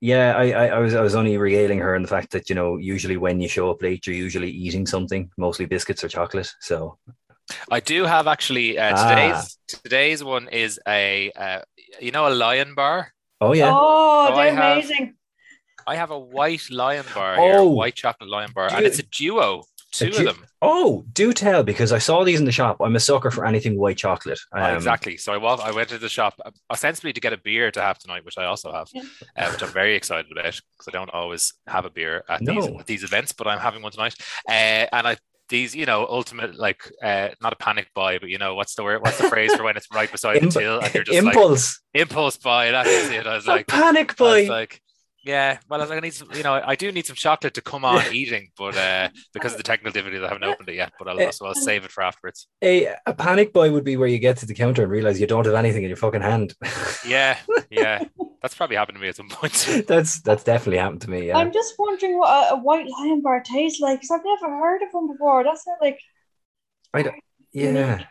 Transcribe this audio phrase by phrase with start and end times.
[0.00, 2.54] Yeah, I, I, I was I was only regaling her in the fact that you
[2.54, 6.50] know usually when you show up late, you're usually eating something, mostly biscuits or chocolate.
[6.60, 6.98] So
[7.70, 9.08] I do have actually uh, Ah.
[9.10, 11.60] today's today's one is a uh,
[12.00, 13.12] you know a lion bar.
[13.42, 15.14] oh yeah, Oh, So they're have- amazing.
[15.86, 17.68] I have a white lion bar here, Oh.
[17.68, 20.46] white chocolate lion bar, and it's a duo, two du- of them.
[20.62, 22.76] oh do tell because I saw these in the shop.
[22.80, 24.38] I'm a sucker for anything white chocolate.
[24.54, 25.16] Oh, Um, exactly.
[25.16, 27.80] So I was I went to the shop uh, ostensibly to get a beer to
[27.80, 29.02] have tonight, which I also have, Yeah.
[29.36, 32.66] uh, which I'm very excited about because I don't always have a beer at these
[32.66, 34.14] at these events, but I'm having one tonight.
[34.48, 35.16] Uh, and I
[35.48, 38.84] these you know ultimate like uh, not a panic buy, but you know what's the
[38.84, 39.00] word?
[39.02, 41.34] What's the phrase for when it's right beside Imp- the till and you're just like
[41.34, 42.70] impulse, impulse buy.
[42.70, 43.26] That's it.
[43.26, 44.54] I was a like, panic I was buy.
[44.54, 44.80] like.
[45.22, 47.52] Yeah, well, I was like, I need some, you know, I do need some chocolate
[47.54, 50.76] to come on eating, but uh, because of the technical difficulties, I haven't opened it
[50.76, 50.92] yet.
[50.98, 52.48] But I'll, Eh, so I'll save it for afterwards.
[52.62, 55.26] a, a panic buy would be where you get to the counter and realize you
[55.26, 56.54] don't have anything in your fucking hand.
[57.06, 57.36] Yeah,
[57.70, 58.02] yeah,
[58.42, 59.84] that's probably happened to me at some point.
[59.86, 61.26] that's that's definitely happened to me.
[61.28, 61.36] Yeah.
[61.36, 64.80] I'm just wondering what a, a white lion bar tastes like because I've never heard
[64.82, 65.44] of one before.
[65.44, 66.00] That's not like
[66.94, 67.16] I don't,
[67.52, 68.04] yeah.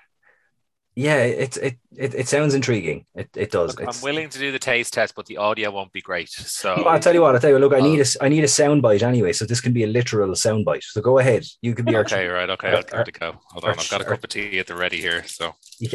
[1.00, 3.06] Yeah, it, it it it sounds intriguing.
[3.16, 3.70] It it does.
[3.80, 6.30] Look, I'm willing to do the taste test, but the audio won't be great.
[6.30, 7.36] So Well, I'll tell you what.
[7.36, 7.58] I'll tell you.
[7.58, 7.90] Look, I Oh.
[7.90, 10.84] need a I need a soundbite anyway, so this can be a literal soundbite.
[10.84, 11.46] So go ahead.
[11.62, 12.02] You can be our.
[12.02, 13.32] okay, right, okay, I'll give it a go.
[13.52, 15.24] Hold on, I've got a cup of tea at the ready here.
[15.26, 15.90] So You,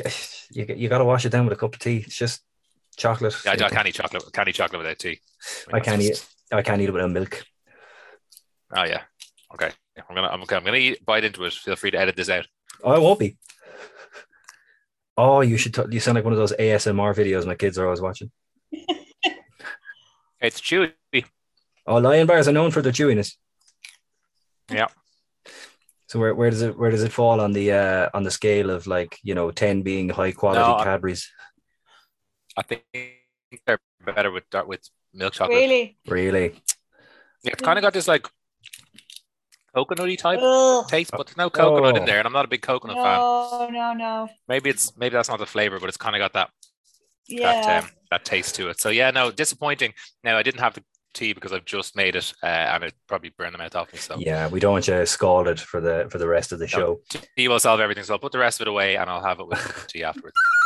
[0.53, 1.99] you, you got to wash it down with a cup of tea.
[2.07, 2.41] It's just
[2.97, 3.37] chocolate.
[3.45, 4.25] yeah, I, I can't eat chocolate.
[4.33, 5.21] Can't eat chocolate without tea.
[5.71, 6.25] I can't eat.
[6.51, 7.43] I can't eat it without milk.
[8.75, 9.03] Oh yeah,
[9.53, 9.71] okay.
[10.09, 11.53] I'm gonna I'm, okay, I'm gonna eat, bite into it.
[11.53, 12.47] Feel free to edit this out.
[12.83, 13.37] Oh, I won't be.
[15.17, 15.75] Oh, you should.
[15.75, 18.31] T- you sound like one of those ASMR videos my kids are always watching.
[20.41, 20.93] It's chewy.
[21.87, 23.33] Oh, lion bars are known for their chewiness.
[24.71, 24.89] Yeah.
[26.07, 28.69] So where, where does it where does it fall on the uh on the scale
[28.69, 31.31] of like you know ten being high quality No, Cadbury's?
[32.59, 32.83] I think
[33.67, 34.83] they're better with dark with
[35.15, 35.57] milk chocolate.
[35.57, 35.97] really.
[36.07, 36.61] Really?
[37.43, 38.27] Yeah, it's kind of got this like
[39.75, 40.87] coconutty type Ugh.
[40.89, 41.99] taste, but there's no coconut Oh.
[41.99, 43.19] in there, and I'm not a big coconut fan.
[43.21, 44.29] No, no, no.
[44.49, 46.51] Maybe it's maybe that's not the flavor, but it's kind of got that
[47.27, 47.53] Yeah.
[47.67, 48.81] that um, that taste to it.
[48.81, 49.95] So yeah, no, disappointing.
[50.23, 50.85] Now I didn't have the
[51.15, 53.99] tea because I've just made it, uh, and it probably burned the mouth off me.
[53.99, 57.01] So Yeah, we don't want you scalded for the for the rest of the show.
[57.37, 58.05] tea will solve everything.
[58.05, 60.05] So I'll put the rest of it away, and I'll have it with the tea
[60.05, 60.35] afterwards.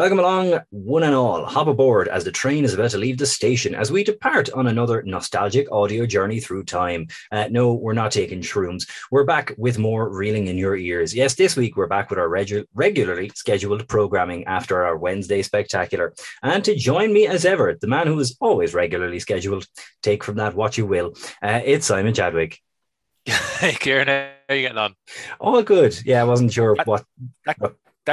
[0.00, 1.44] Welcome along, one and all.
[1.44, 4.66] Hop aboard as the train is about to leave the station as we depart on
[4.66, 7.08] another nostalgic audio journey through time.
[7.30, 8.88] Uh, no, we're not taking shrooms.
[9.10, 11.14] We're back with more reeling in your ears.
[11.14, 16.14] Yes, this week we're back with our regu- regularly scheduled programming after our Wednesday spectacular.
[16.42, 19.66] And to join me as ever, the man who is always regularly scheduled,
[20.02, 21.12] take from that what you will.
[21.42, 22.58] Uh, it's Simon Chadwick.
[23.26, 24.94] hey, Kieran, how are you getting on?
[25.38, 25.94] All good.
[26.06, 27.04] Yeah, I wasn't sure That- what
[27.44, 27.58] That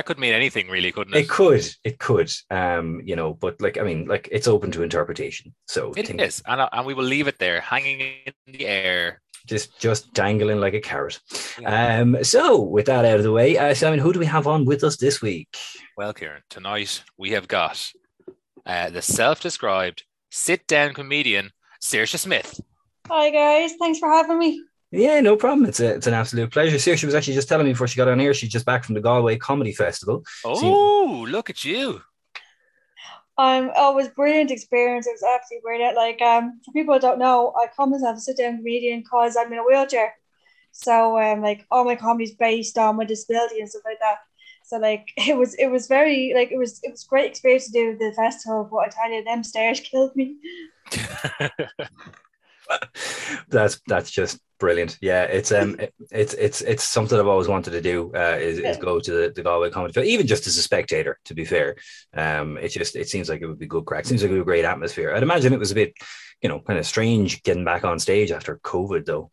[0.05, 1.21] could mean anything, really, couldn't it?
[1.21, 4.83] It could, it could, um, you know, but like, I mean, like, it's open to
[4.83, 5.53] interpretation.
[5.67, 9.21] So It think- is, and, and we will leave it there, hanging in the air.
[9.47, 11.19] just, just dangling like a carrot.
[11.65, 14.65] Um, so with that out of the way, uh, Simon, who do we have on
[14.65, 15.47] with us this week?
[15.95, 17.91] Well, Kieran, tonight we have got
[18.65, 22.59] uh, the self-described sit-down comedian, Saoirse Smith.
[23.07, 24.61] Hi guys, thanks for having me.
[24.91, 25.67] Yeah, no problem.
[25.67, 26.79] It's a, it's an absolute pleasure.
[26.79, 28.85] See, she was actually just telling me before she got on here, she's just back
[28.85, 30.23] from the Galway Comedy Festival.
[30.45, 32.01] Oh, look at you!
[33.39, 35.05] Um, oh, it was a brilliant experience.
[35.05, 35.95] It was absolutely brilliant.
[35.95, 39.51] Like, um, for people who don't know, I call myself a sit-down comedian because I'm
[39.53, 40.15] in a wheelchair.
[40.71, 44.19] So, um, like, all my comedy's based on my disability and stuff like that.
[44.63, 47.71] So, like, it was, it was very, like, it was, it was great experience to
[47.71, 48.67] do the festival.
[48.71, 50.37] But I tell you, them stairs killed me.
[53.49, 54.97] That's that's just brilliant.
[55.01, 58.11] Yeah, it's um, it- it's it's it's something I've always wanted to do.
[58.13, 61.19] Uh, is, is go to the, the Galway Comedy Festival, even just as a spectator.
[61.25, 61.75] To be fair,
[62.13, 64.05] um, it just it seems like it would be good crack.
[64.05, 65.13] Seems like it would be a great atmosphere.
[65.13, 65.93] I'd imagine it was a bit,
[66.41, 69.31] you know, kind of strange getting back on stage after COVID, though.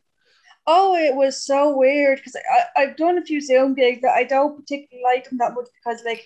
[0.67, 4.25] Oh, it was so weird because I, I've done a few Zoom gigs that I
[4.25, 6.25] don't particularly like them that much because, like,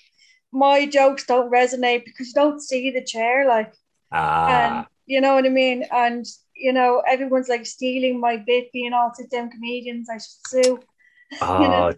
[0.53, 3.75] my jokes don't resonate because you don't see the chair, like,
[4.11, 5.85] Ah, and you know what I mean?
[5.91, 6.25] And
[6.59, 10.09] you know, everyone's like stealing my bit, being all to them comedians.
[10.11, 10.81] I should sue.
[11.41, 11.93] ah,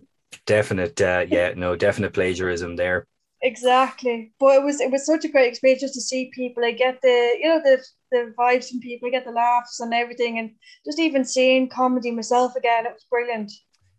[0.47, 1.01] definite.
[1.01, 3.07] Uh, yeah, no, definite plagiarism there.
[3.43, 4.33] Exactly.
[4.39, 6.65] But it was it was such a great experience just to see people.
[6.65, 9.95] I get the you know the the vibes from people, I get the laughs and
[9.95, 10.51] everything, and
[10.85, 13.51] just even seeing comedy myself again, it was brilliant.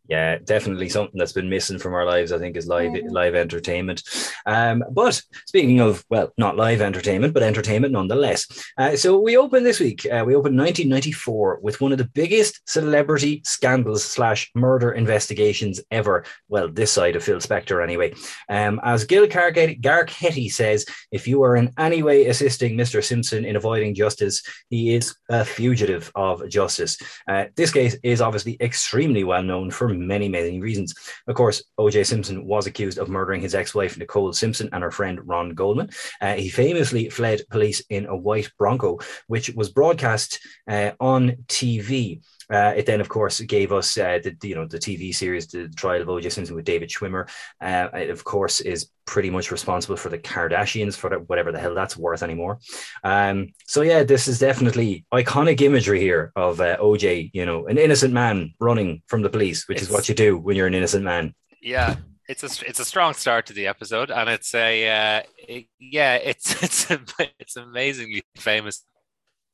[0.10, 2.32] Yeah, definitely something that's been missing from our lives.
[2.32, 3.12] I think is live Mhm.
[3.12, 4.02] live entertainment.
[4.46, 8.46] Um, but speaking of well, not live entertainment, but entertainment nonetheless.
[8.78, 10.06] Uh, so we opened this week.
[10.12, 16.26] Uh, we opened 1994 with one of the biggest celebrity scandals slash murder investigations ever.
[16.50, 18.14] Well, this side of Phil Spector, anyway.
[18.50, 23.04] Um, as Gil Garcetti says, if you are in any way assisting Mr.
[23.04, 26.98] Simpson in avoiding justice, he is a fugitive of justice.
[27.30, 30.94] Uh, this case is obviously extremely well known for many, many reasons.
[31.28, 32.04] Of course, O.J.
[32.04, 35.90] Simpson was accused of murdering his ex-wife Nicole Simpson and her friend Ron Goldman.
[36.20, 42.22] Uh, he famously fled police in a white Bronco, which was broadcast uh, on TV.
[42.52, 45.70] Uh, it then, of course, gave us uh, the you know the TV series, the
[45.70, 46.30] trial of O.J.
[46.30, 47.30] Simpson with David Schwimmer.
[47.62, 51.76] Uh, it, of course, is pretty much responsible for the Kardashians for whatever the hell
[51.76, 52.60] that's worth anymore.
[53.04, 57.78] Um, so yeah, this is definitely iconic imagery here of uh, OJ, you know, an
[57.78, 61.04] innocent man running from the police, which is what you do when you're an innocent
[61.04, 61.34] man.
[61.62, 61.96] Yeah,
[62.28, 66.16] it's a it's a strong start to the episode, and it's a uh, it- yeah,
[66.16, 67.00] it's it's a,
[67.40, 68.84] it's amazingly famous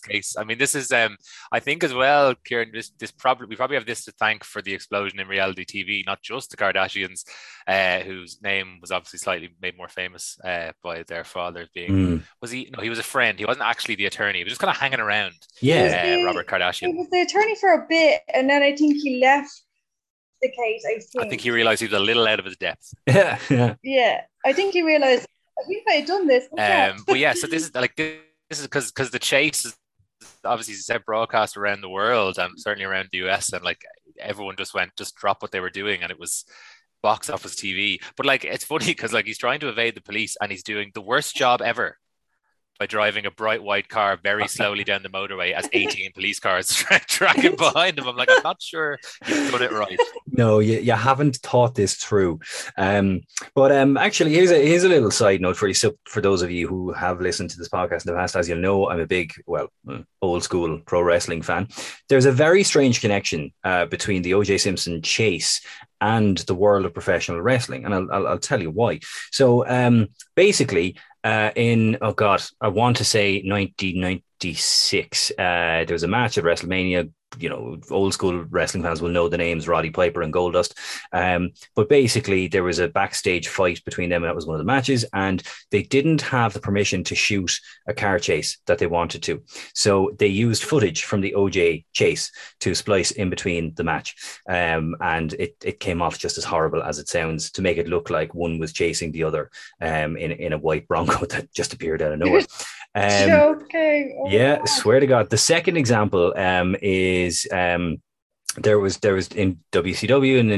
[0.07, 0.35] case.
[0.37, 1.17] I mean, this is um,
[1.51, 2.71] I think as well, Kieran.
[2.73, 6.05] This this probably we probably have this to thank for the explosion in reality TV,
[6.05, 7.23] not just the Kardashians,
[7.67, 12.23] uh, whose name was obviously slightly made more famous uh, by their father being Mm.
[12.41, 13.39] was he no he was a friend.
[13.39, 14.37] He wasn't actually the attorney.
[14.39, 15.33] He was just kind of hanging around.
[15.61, 16.95] Yeah, Uh, he- Robert He Kardashian.
[16.97, 19.51] was the attorney for a bit, and then I think he left
[20.41, 20.83] the case.
[20.85, 21.25] I think.
[21.25, 22.93] I think he realized he was a little out of his depth.
[23.07, 23.73] yeah, yeah.
[23.83, 25.25] Yeah, I think he realized.
[25.59, 26.43] I think I had done this.
[26.57, 28.17] Um, but yeah, so this is like this,
[28.49, 29.75] this is because because the chase is
[30.43, 33.81] obviously said broadcast around the world and certainly around the US, and like
[34.19, 36.45] everyone just went just drop what they were doing, and it was
[37.01, 37.99] box office TV.
[38.15, 40.91] But like it's funny because like he's trying to evade the police and he's doing
[40.93, 41.97] the worst job ever
[42.79, 46.73] by driving a bright white car very slowly down the motorway as 18 police cars
[46.73, 48.07] tra- tracking behind him.
[48.07, 49.99] I'm like, I'm not sure you've done it right.
[50.27, 52.39] No, you, you haven't thought this through.
[52.77, 53.21] Um,
[53.55, 55.73] but um, actually, here's a here's a little side note for you.
[55.73, 58.47] So for those of you who have listened to this podcast in the past, as
[58.47, 59.69] you'll know, I'm a big, well,
[60.21, 61.67] old school pro wrestling fan.
[62.09, 64.57] There's a very strange connection uh, between the O.J.
[64.59, 65.61] Simpson chase
[66.01, 68.99] and the world of professional wrestling, and I'll I'll, I'll tell you why.
[69.31, 75.31] So um, basically, uh, in oh god, I want to say 1996.
[75.31, 77.11] Uh, there was a match at WrestleMania.
[77.37, 80.73] You know, old school wrestling fans will know the names Roddy Piper and Goldust.
[81.11, 84.59] Um, but basically, there was a backstage fight between them, and that was one of
[84.59, 85.05] the matches.
[85.13, 89.43] And they didn't have the permission to shoot a car chase that they wanted to,
[89.73, 92.31] so they used footage from the OJ chase
[92.61, 94.15] to splice in between the match.
[94.49, 97.89] Um, and it it came off just as horrible as it sounds to make it
[97.89, 99.51] look like one was chasing the other
[99.81, 102.43] um, in in a white Bronco that just appeared out of nowhere.
[102.97, 104.23] Um, Joking.
[104.25, 105.29] Oh, yeah, swear to God.
[105.29, 108.01] The second example um, is um,
[108.57, 110.57] there was there was in WCW in the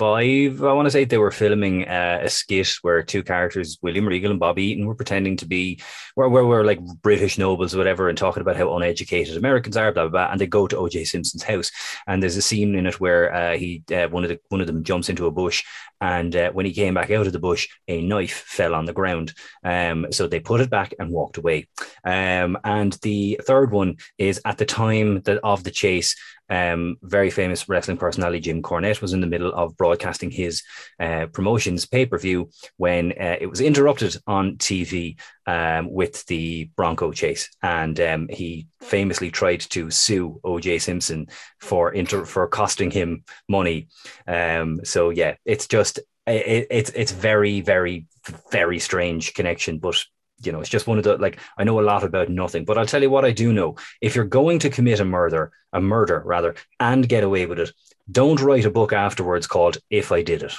[0.00, 0.64] '95.
[0.64, 4.30] I want to say they were filming uh, a skit where two characters, William Regal
[4.30, 5.80] and Bobby Eaton, were pretending to be
[6.14, 9.92] where where we're like British nobles or whatever, and talking about how uneducated Americans are,
[9.92, 10.32] blah blah blah.
[10.32, 11.70] And they go to OJ Simpson's house,
[12.06, 14.66] and there's a scene in it where uh, he uh, one of the one of
[14.66, 15.64] them jumps into a bush,
[16.00, 18.92] and uh, when he came back out of the bush, a knife fell on the
[18.92, 19.32] ground.
[19.62, 21.68] Um, so they put it back and walked away.
[22.04, 26.16] Um, and the third one is at the time that of the chase,
[26.52, 30.62] um, very famous wrestling personality Jim Cornette was in the middle of broadcasting his
[31.00, 36.70] uh, promotions pay per view when uh, it was interrupted on TV um, with the
[36.76, 40.80] Bronco chase, and um, he famously tried to sue O.J.
[40.80, 41.26] Simpson
[41.58, 43.88] for inter- for costing him money.
[44.26, 48.06] Um, so yeah, it's just it, it's it's very very
[48.50, 50.04] very strange connection, but
[50.44, 52.78] you know, it's just one of the like I know a lot about nothing, but
[52.78, 53.76] I'll tell you what I do know.
[54.00, 57.70] If you're going to commit a murder, a murder rather, and get away with it,
[58.10, 60.54] don't write a book afterwards called "If I Did It."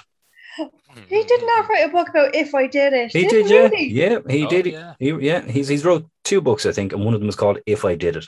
[1.10, 3.12] He did not write a book about if I did it.
[3.12, 3.86] He Did did, yeah, really?
[3.88, 4.66] yeah, he Oh, did.
[4.68, 4.94] yeah.
[5.00, 7.58] He, yeah, he's he's wrote two books, I think, and one of them is called
[7.66, 8.25] "If I Did It."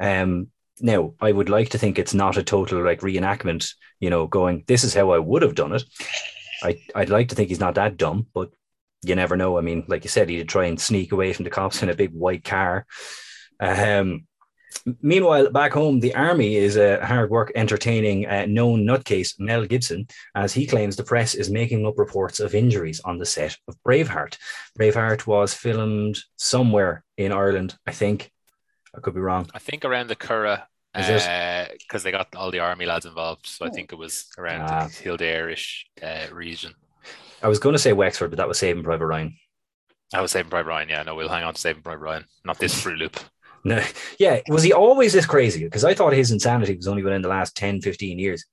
[0.00, 0.48] Um,
[0.80, 4.64] now, I would like to think it's not a total like reenactment, you know, going,
[4.66, 5.84] "This is how I would have done it."
[6.64, 8.50] I I'd like to think he's not that dumb, but
[9.02, 9.58] you never know.
[9.58, 11.88] I mean, like you said, he did try and sneak away from the cops in
[11.90, 12.86] a big white car.
[13.60, 14.26] Um,
[15.02, 20.06] meanwhile, back home, the army is uh, hard work entertaining uh, known nutcase Mel Gibson
[20.34, 23.76] as he claims the press is making up reports of injuries on the set of
[23.86, 24.36] Braveheart.
[24.78, 28.30] Braveheart was filmed somewhere in Ireland, I think.
[28.96, 29.48] I could be wrong.
[29.54, 30.62] I think around the Curragh,
[30.96, 31.78] Is it?
[31.80, 33.46] because they got all the army lads involved.
[33.46, 33.72] So I Oh.
[33.72, 34.86] think it was around Ah.
[34.86, 36.74] the Kildare-ish uh, region.
[37.42, 39.36] I was going to say Wexford, but that was Saving Private Ryan.
[40.12, 40.88] I was Saving Private Ryan.
[40.88, 42.24] Yeah, no, we'll hang on to Saving Private Ryan.
[42.44, 43.18] Not this Fruit Loop.
[43.64, 43.82] No,
[44.20, 45.64] yeah, was he always this crazy?
[45.64, 48.46] Because I thought his insanity was only within the last 10, 15 years.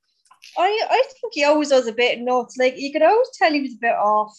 [0.57, 2.57] I I think he always was a bit nuts.
[2.57, 4.35] Like you could always tell he was a bit off.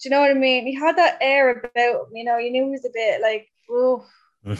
[0.00, 0.66] Do you know what I mean?
[0.66, 3.46] He had that air about him, you know, you knew he was a bit like,
[3.70, 4.04] oh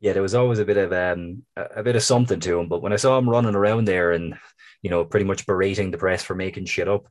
[0.00, 2.68] yeah, there was always a bit of um a, a bit of something to him.
[2.68, 4.38] But when I saw him running around there and
[4.82, 7.10] you know pretty much berating the press for making shit up, I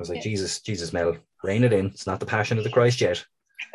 [0.00, 0.22] was like, Yeah.
[0.24, 1.86] Jesus, Jesus, Mel, rein it in.
[1.86, 3.24] It's not the passion of the Christ yet.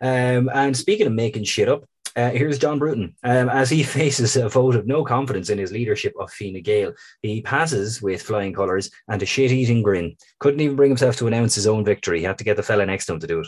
[0.00, 3.14] um, and speaking of making shit up, uh, here's John Bruton.
[3.22, 6.92] Um, as he faces a vote of no confidence in his leadership of Fine Gael,
[7.22, 10.16] he passes with flying colours and a shit-eating grin.
[10.40, 12.18] Couldn't even bring himself to announce his own victory.
[12.18, 13.46] He had to get the fella next to him to do it.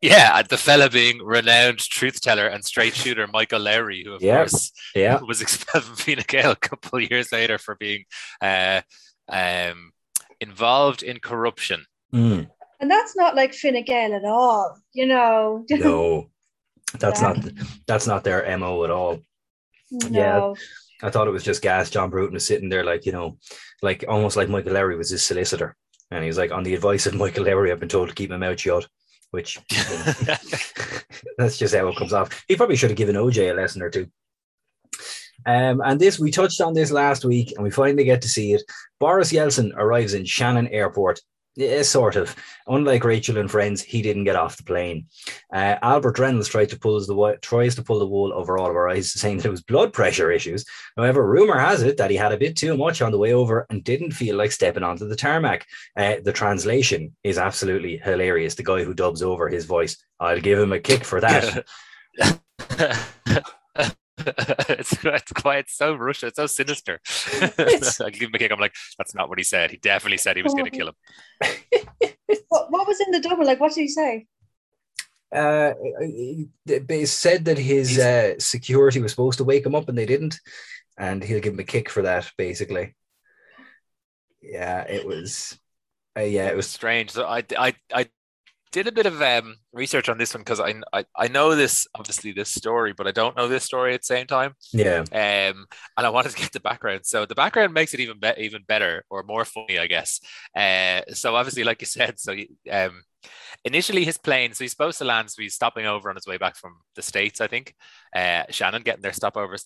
[0.00, 4.38] Yeah, the fella being renowned truth teller and straight shooter Michael Lowry, who of Yeah.
[4.38, 8.04] course Yeah, was expelled from Fine Gael a couple of years later for being
[8.40, 8.80] uh,
[9.28, 9.92] um,
[10.40, 11.84] involved in corruption.
[12.12, 12.48] Mm,
[12.80, 15.64] and that's not like Fine Gael at all, you know.
[15.70, 16.30] no,
[16.98, 17.32] that's Yeah.
[17.32, 17.44] not
[17.86, 19.20] that's not their mo at all.
[19.90, 20.08] no.
[20.10, 20.52] Yeah.
[21.02, 21.88] I thought it was just gas.
[21.88, 23.38] John Bruton was sitting there, like, you know,
[23.80, 25.74] like almost like Michael Lowry was his solicitor.
[26.10, 28.28] And he was like, on the advice of Michael Lowry, I've been told to keep
[28.28, 28.86] my mouth shut,
[29.30, 30.34] which you know,
[31.38, 32.44] that's just how it comes off.
[32.48, 34.08] He probably should have given OJ a lesson or two.
[35.46, 38.52] Um, and this, we touched on this last week and we finally get to see
[38.52, 38.62] it.
[38.98, 41.20] Boris Yeltsin arrives in Shannon Airport.
[41.56, 42.36] Yeah, sort of.
[42.68, 45.06] Unlike Rachel and friends, he didn't get off the plane.
[45.52, 48.76] Uh, Albert Reynolds tried to pull the tries to pull the wool over all of
[48.76, 50.64] our eyes, saying that it was blood pressure issues.
[50.96, 53.66] However, rumor has it that he had a bit too much on the way over
[53.68, 55.66] and didn't feel like stepping onto the tarmac.
[55.96, 58.54] Uh, the translation is absolutely hilarious.
[58.54, 61.66] The guy who dubs over his voice, I'll give him a kick for that.
[64.68, 67.00] it's, it's quite it's so Russian, it's so sinister.
[67.58, 68.52] I give him a kick.
[68.52, 69.70] I'm like, that's not what he said.
[69.70, 70.94] He definitely said he was going to kill him.
[72.48, 73.46] What, what was in the double?
[73.46, 74.26] Like, what did he say?
[75.32, 75.74] uh,
[76.66, 80.40] they said that his uh, security was supposed to wake him up and they didn't,
[80.98, 82.30] and he'll give him a kick for that.
[82.36, 82.94] Basically,
[84.42, 85.58] yeah, it was.
[86.18, 86.68] Uh, yeah, it was.
[86.68, 87.12] strange.
[87.12, 88.08] So I, I, I
[88.72, 91.86] did a bit of um, research on this one because I, I, I know this
[91.94, 94.54] obviously this story, but I don't know this story at the same time.
[94.72, 97.04] Yeah, Um, and I wanted to get the background.
[97.04, 100.20] So the background makes it even be- even better or more funny, I guess.
[100.56, 102.34] Uh, so obviously, like you said, so
[102.70, 103.02] um,
[103.64, 106.38] initially his plane, so he's supposed to land, so he's stopping over on his way
[106.38, 107.74] back from the states, I think.
[108.14, 109.56] Uh, Shannon getting their stopover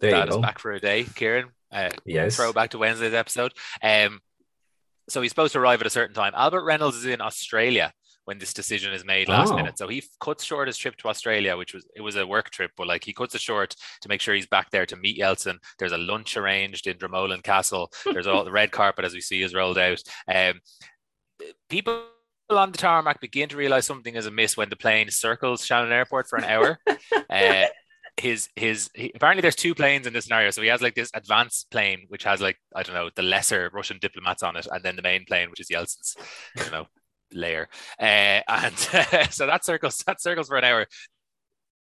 [0.00, 0.40] there you go.
[0.40, 1.04] back for a day.
[1.04, 2.36] Kieran, uh, Yes.
[2.36, 3.52] throwback to Wednesday's episode.
[3.82, 4.20] Um,
[5.08, 6.32] so he's supposed to arrive at a certain time.
[6.36, 7.92] Albert Reynolds is in Australia
[8.24, 9.56] when this decision is made last Oh.
[9.56, 9.78] minute.
[9.78, 12.70] So he cuts short his trip to Australia, which was it was a work trip,
[12.76, 15.58] but like he cuts it short to make sure he's back there to meet Yeltsin.
[15.78, 17.92] There's a lunch arranged in Dromoland Castle.
[18.04, 20.02] There's all the red carpet as we see is rolled out.
[20.32, 20.60] Um,
[21.68, 22.04] people
[22.50, 26.28] on the tarmac begin to realize something is amiss when the plane circles Shannon Airport
[26.28, 26.78] for an hour.
[27.30, 27.66] uh,
[28.18, 30.50] his his he, apparently there's two planes in this scenario.
[30.50, 33.70] So he has like this advanced plane which has like I don't know the lesser
[33.72, 36.14] Russian diplomats on it, and then the main plane which is Yeltsin's,
[36.62, 36.86] you know,
[37.34, 37.68] layer.
[38.00, 38.76] Uh, and
[39.30, 40.86] so that circles that circles for an hour.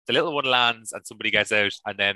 [0.08, 2.15] The little one lands and somebody gets out, and then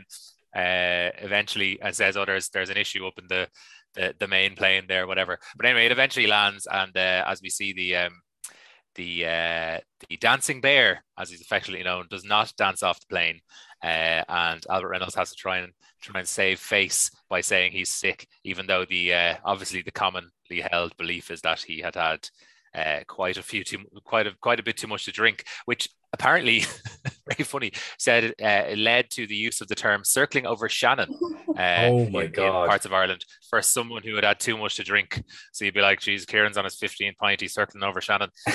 [0.55, 3.47] uh, eventually and says, "Oh, there's there's an issue up in the
[3.93, 7.49] the, the main plane there, whatever." But anyway, it eventually lands, and uh, as we
[7.49, 8.21] see the um,
[8.95, 13.39] the uh, the dancing bear, as he's affectionately known, does not dance off the plane,
[13.83, 17.89] uh, and Albert Reynolds has to try and try and save face by saying he's
[17.89, 20.31] sick, even though the uh, obviously the commonly
[20.71, 22.27] held belief is that he had had
[22.75, 25.87] uh, quite a few too quite a quite a bit too much to drink, which
[26.13, 26.59] apparently
[27.29, 31.09] very funny said uh, it led to the use of the term circling over Shannon.
[31.55, 32.67] Uh, Oh my in- in God.
[32.67, 35.23] parts of Ireland for someone who had had too much to drink.
[35.53, 37.39] So you'd be like, "Geez, Kieran's on his 15th pint.
[37.39, 38.29] He's circling over Shannon."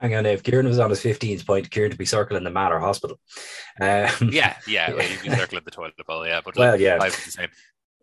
[0.00, 2.80] Hang on, if Kieran was on his 15th point, Kieran to be circling the Mater
[2.80, 3.20] Hospital.
[3.80, 6.26] Um, Yeah, yeah, well, you'd be circling the toilet bowl.
[6.26, 6.98] Yeah, but Well, yeah.
[7.00, 7.48] I was the same.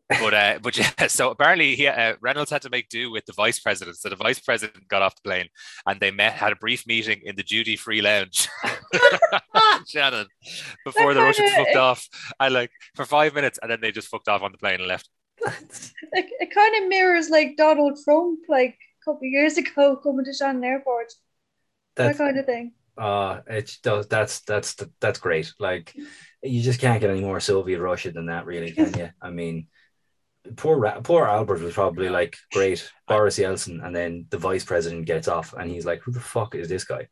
[0.09, 3.33] But uh, but yeah, so apparently he uh, Reynolds had to make do with the
[3.33, 3.97] vice president.
[3.97, 5.47] So the vice president got off the plane,
[5.85, 8.47] and they met had a brief meeting in the duty free lounge,
[9.87, 10.27] Shannon,
[10.85, 12.07] before the Russians kinda- fucked off.
[12.39, 14.87] I like for five minutes, and then they just fucked off on the plane and
[14.87, 15.09] left.
[16.11, 20.25] It, it kind of mirrors like Donald Trump, like a couple of years ago, coming
[20.25, 21.13] to Shannon Airport.
[21.97, 22.73] That kind of thing.
[22.97, 24.07] uh, it does.
[24.07, 25.53] That's that's that's great.
[25.59, 25.95] Like
[26.41, 29.09] you just can't get any more Soviet Russia than that, really, can you?
[29.21, 29.67] I mean,
[30.55, 35.05] poor Ra- poor Albert was probably like great Boris Yeltsin, and then the vice president
[35.05, 37.07] gets off, and he's like, "Who the fuck is this guy?"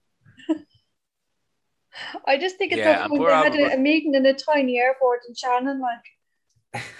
[2.28, 4.26] I just think it's Yeah, so and funny poor they had a, a meeting in
[4.26, 6.84] a tiny airport in Shannon, like.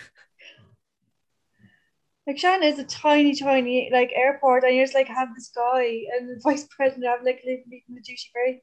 [2.28, 6.02] Like Shannon is a tiny, tiny like airport, and you just like have this guy
[6.12, 8.62] and the vice president have like a meeting in the duty free.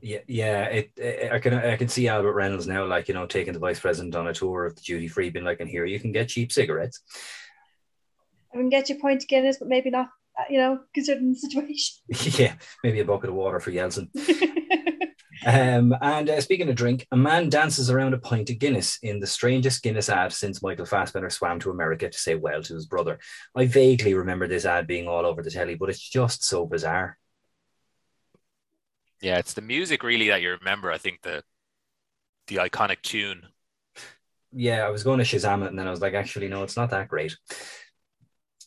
[0.00, 0.64] Yeah, yeah.
[0.64, 3.58] It, it, I can I can see Albert Reynolds now, like you know, taking the
[3.58, 6.12] vice president on a tour of the duty free, being like, "And here you can
[6.12, 7.00] get cheap cigarettes."
[8.52, 10.08] I can get your point to Guinness, but maybe not.
[10.38, 11.96] uh, You know, considering the situation.
[12.40, 14.08] yeah, maybe a bucket of water for Yeltsin.
[15.44, 19.20] Um, and uh, speaking of drink, a man dances around a pint of Guinness in
[19.20, 22.86] the strangest Guinness ad since Michael Fassbender swam to America to say well to his
[22.86, 23.20] brother.
[23.54, 27.18] I vaguely remember this ad being all over the telly, but it's just so bizarre.
[29.20, 30.90] Yeah, it's the music really that you remember.
[30.90, 31.42] I think the
[32.48, 33.46] the iconic tune.
[34.52, 36.76] Yeah, I was going to Shazam it, and then I was like, actually, no, it's
[36.76, 37.36] not that great.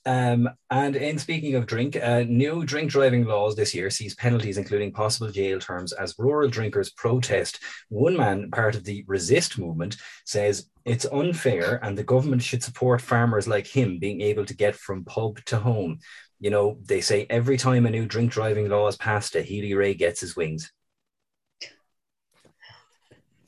[0.06, 4.58] Um, and in speaking of drink, uh, new drink driving laws this year sees penalties
[4.58, 7.60] including possible jail terms as rural drinkers protest.
[7.90, 13.02] One man, part of the resist movement, says it's unfair and the government should support
[13.02, 16.00] farmers like him being able to get from pub to home.
[16.40, 19.94] You know, they say every time a new drink driving law is passed, a Healy-Rae
[19.94, 20.72] gets his wings.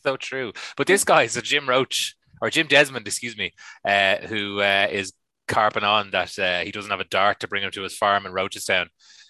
[0.03, 0.51] So true.
[0.75, 3.53] But this guy is a Jim Roach or Jim Desmond, excuse me,
[3.85, 5.13] uh, who uh, is
[5.47, 8.25] carping on that uh, he doesn't have a dart to bring him to his farm
[8.25, 8.87] in Rochestown.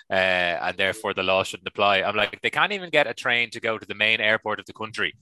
[0.09, 0.13] Uh,
[0.61, 2.01] and therefore the law shouldn't apply.
[2.01, 4.65] I'm like, they can't even get a train to go to the main airport of
[4.65, 5.13] the country,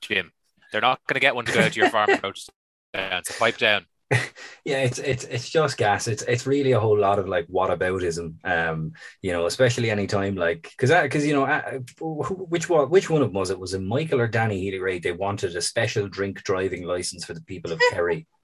[0.00, 0.32] Jim.
[0.72, 2.18] They're not going to get one to go to your farm in
[2.94, 3.26] Rochestown.
[3.26, 3.86] So pipe down.
[4.64, 6.08] yeah, it's it's it's just gas.
[6.08, 8.34] It's it's really a whole lot of like whataboutism.
[8.44, 8.92] Um,
[9.22, 13.28] you know, especially anytime like because because you know uh, which one which one of
[13.28, 13.58] them was it?
[13.58, 14.98] Was it Michael or Danny Healy-Rae?
[14.98, 18.26] They wanted a special drink driving license for the people of Kerry.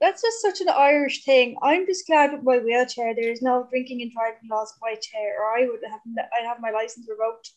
[0.00, 1.56] That's just such an Irish thing.
[1.62, 4.94] I'm just glad with my wheelchair there is no drinking and driving laws in my
[5.00, 6.00] chair, or I would have
[6.38, 7.52] I'd have my license revoked.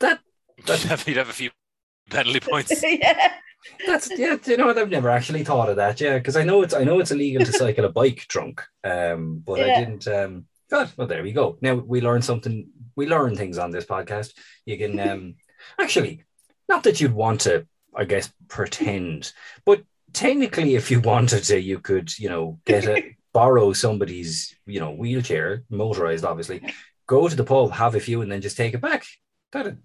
[0.00, 0.20] That
[0.56, 1.50] You'd have, you'd have a few
[2.10, 2.82] penalty points.
[2.82, 3.32] yeah.
[3.86, 4.36] That's yeah.
[4.44, 4.78] You know what?
[4.78, 6.00] I've never actually thought of that.
[6.00, 8.62] Yeah, because I know it's I know it's illegal to cycle a bike drunk.
[8.82, 10.06] Um, but I didn't.
[10.06, 11.56] Um, God, well, there we go.
[11.60, 12.68] Now we learn something.
[12.96, 14.34] We learn things on this podcast.
[14.66, 15.34] You can um,
[15.78, 16.24] actually,
[16.68, 19.32] not that you'd want to, I guess, pretend,
[19.64, 19.82] but
[20.12, 24.92] technically, if you wanted to, you could, you know, get a borrow somebody's, you know,
[24.92, 26.62] wheelchair, motorized, obviously.
[27.06, 29.04] Go to the pub, have a few, and then just take it back.
[29.52, 29.76] That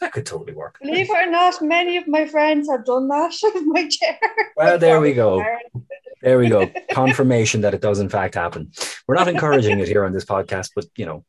[0.00, 0.78] that could totally work.
[0.80, 4.18] Believe it or not, many of my friends have done that with my chair.
[4.56, 5.44] Well, there we go.
[6.22, 6.70] There we go.
[6.90, 8.72] Confirmation that it does in fact happen.
[9.06, 11.22] We're not encouraging it here on this podcast, but you know,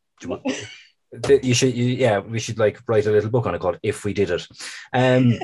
[1.44, 1.76] you should.
[1.76, 4.32] You, yeah, we should like write a little book on it called "If We Did
[4.32, 4.48] It."
[4.94, 5.38] Um,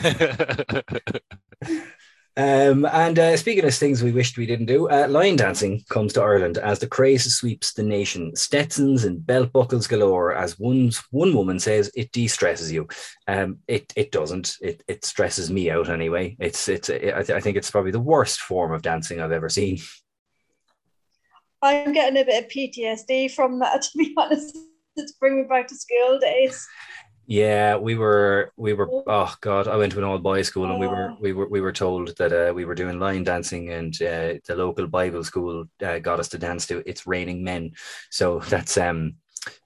[2.38, 6.22] um, and uh, speaking of things we wished we didn't do, uh, dancing comes to
[6.22, 8.36] Ireland as the craze sweeps the nation.
[8.36, 10.32] Stetsons and belt buckles galore.
[10.32, 12.86] As one one woman says, it de-stresses you.
[13.26, 14.56] Um, it it doesn't.
[14.60, 16.36] It it stresses me out anyway.
[16.38, 16.88] It's it's.
[16.88, 19.80] I, th- I think it's probably the worst form of dancing I've ever seen.
[21.60, 24.56] I'm getting a bit of PTSD from that, to be honest.
[24.94, 26.64] It's bringing me back to school days.
[27.30, 30.80] Yeah, we were we were oh god, I went to an all boys school and
[30.80, 33.94] we were we were we were told that uh, we were doing line dancing and
[34.00, 37.72] uh, the local Bible school uh, got us to dance to It's Raining Men.
[38.08, 39.16] So that's um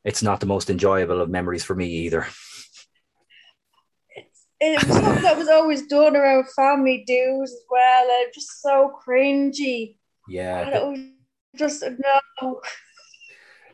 [0.03, 2.27] it's not the most enjoyable of memories for me either.
[4.17, 8.03] It's, it was something that was always done around family dues as well.
[8.03, 9.99] And it was just so cringy.
[10.29, 10.99] Yeah, And it was
[11.55, 11.85] just
[12.43, 12.61] no.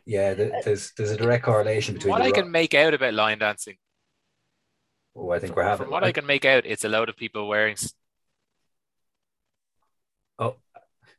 [0.09, 3.13] Yeah, th- there's there's a direct correlation between what I ro- can make out about
[3.13, 3.77] line dancing,
[5.15, 7.15] Oh, I think we're having from what I can make out, it's a load of
[7.15, 7.75] people wearing.
[10.39, 10.55] Oh,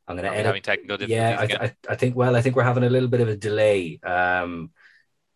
[0.07, 1.57] I'm gonna end we edit having technical difficulties Yeah, I, again?
[1.61, 2.17] I, I think.
[2.17, 3.99] Well, I think we're having a little bit of a delay.
[4.03, 4.71] Um,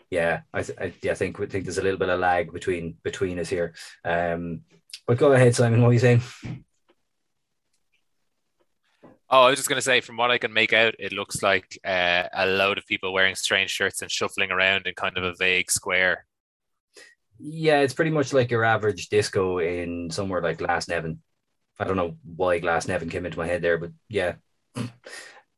[0.09, 2.51] yeah, I, th- I, yeah, I think we think there's a little bit of lag
[2.51, 3.73] between between us here.
[4.03, 4.61] Um,
[5.07, 5.81] but go ahead, Simon.
[5.81, 6.21] What are you saying?
[9.29, 11.41] Oh, I was just going to say, from what I can make out, it looks
[11.41, 15.23] like uh, a load of people wearing strange shirts and shuffling around in kind of
[15.23, 16.25] a vague square.
[17.39, 21.17] Yeah, it's pretty much like your average disco in somewhere like Glasnevin.
[21.79, 24.35] I don't know why Glasnevin came into my head there, but yeah.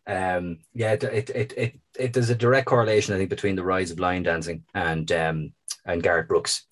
[0.10, 3.63] Um, yeah, it, it, it, it, it, there's a direct correlation, I think, between the
[3.65, 5.51] rise of line dancing and um,
[5.86, 6.65] and Garth Brooks.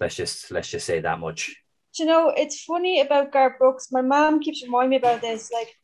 [0.00, 1.54] Let's just let's just say that much.
[1.94, 3.92] Do you know, it's funny about Garth Brooks.
[3.92, 5.50] My mom keeps reminding me about this.
[5.52, 5.76] Like,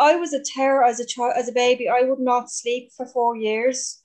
[0.00, 1.88] I was a terror as a child, as a baby.
[1.88, 4.02] I would not sleep for four years,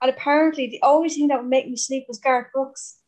[0.00, 2.98] and apparently, the only thing that would make me sleep was Garth Brooks.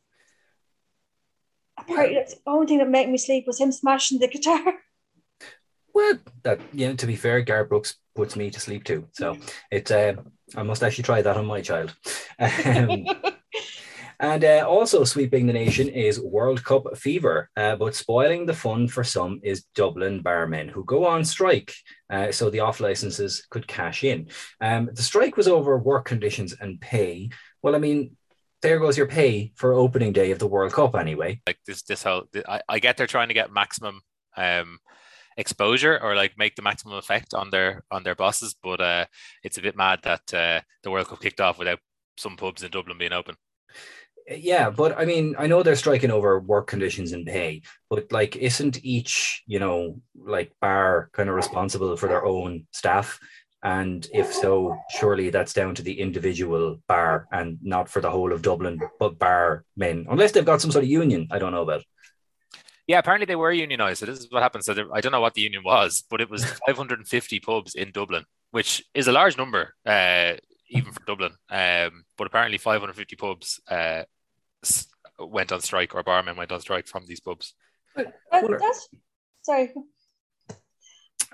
[1.79, 4.75] Apparently, that's the only thing that made me sleep was him smashing the guitar.
[5.93, 6.93] Well, that yeah.
[6.93, 9.09] To be fair, Garth Brooks puts me to sleep too.
[9.11, 9.37] So
[9.73, 9.91] it.
[9.91, 10.15] Uh,
[10.57, 11.95] I must actually try that on my child.
[12.39, 13.07] Um,
[14.21, 18.87] And uh, also sweeping the nation is World Cup fever, uh, but spoiling the fun
[18.87, 21.73] for some is Dublin barmen who go on strike
[22.11, 24.29] uh, so the off licenses could cash in.
[24.61, 27.31] Um, the strike was over work conditions and pay.
[27.63, 28.15] Well, I mean,
[28.61, 31.41] there goes your pay for opening day of the World Cup anyway.
[31.47, 34.03] Like this, this whole I, I get they're trying to get maximum
[34.37, 34.81] um,
[35.39, 39.07] exposure or like make the maximum effect on their on their bosses, but uh,
[39.43, 41.79] it's a bit mad that uh, the World Cup kicked off without
[42.19, 43.35] some pubs in Dublin being open.
[44.29, 48.37] Yeah, but I mean, I know they're striking over work conditions and pay, but like,
[48.37, 53.19] isn't each, you know, like bar kind of responsible for their own staff?
[53.63, 58.33] And if so, surely that's down to the individual bar and not for the whole
[58.33, 61.29] of Dublin, but bar men, unless they've got some sort of union.
[61.31, 61.85] I don't know about.
[62.87, 64.01] Yeah, apparently they were unionized.
[64.01, 64.65] So this is what happened.
[64.65, 68.25] So I don't know what the union was, but it was 550 pubs in Dublin,
[68.51, 70.35] which is a large number, uh,
[70.71, 71.33] even for Dublin.
[71.51, 74.05] Um, but apparently 550 pubs uh,
[75.19, 77.55] went on strike or barmen went on strike from these pubs.
[77.97, 78.89] That, that's
[79.43, 79.73] sorry.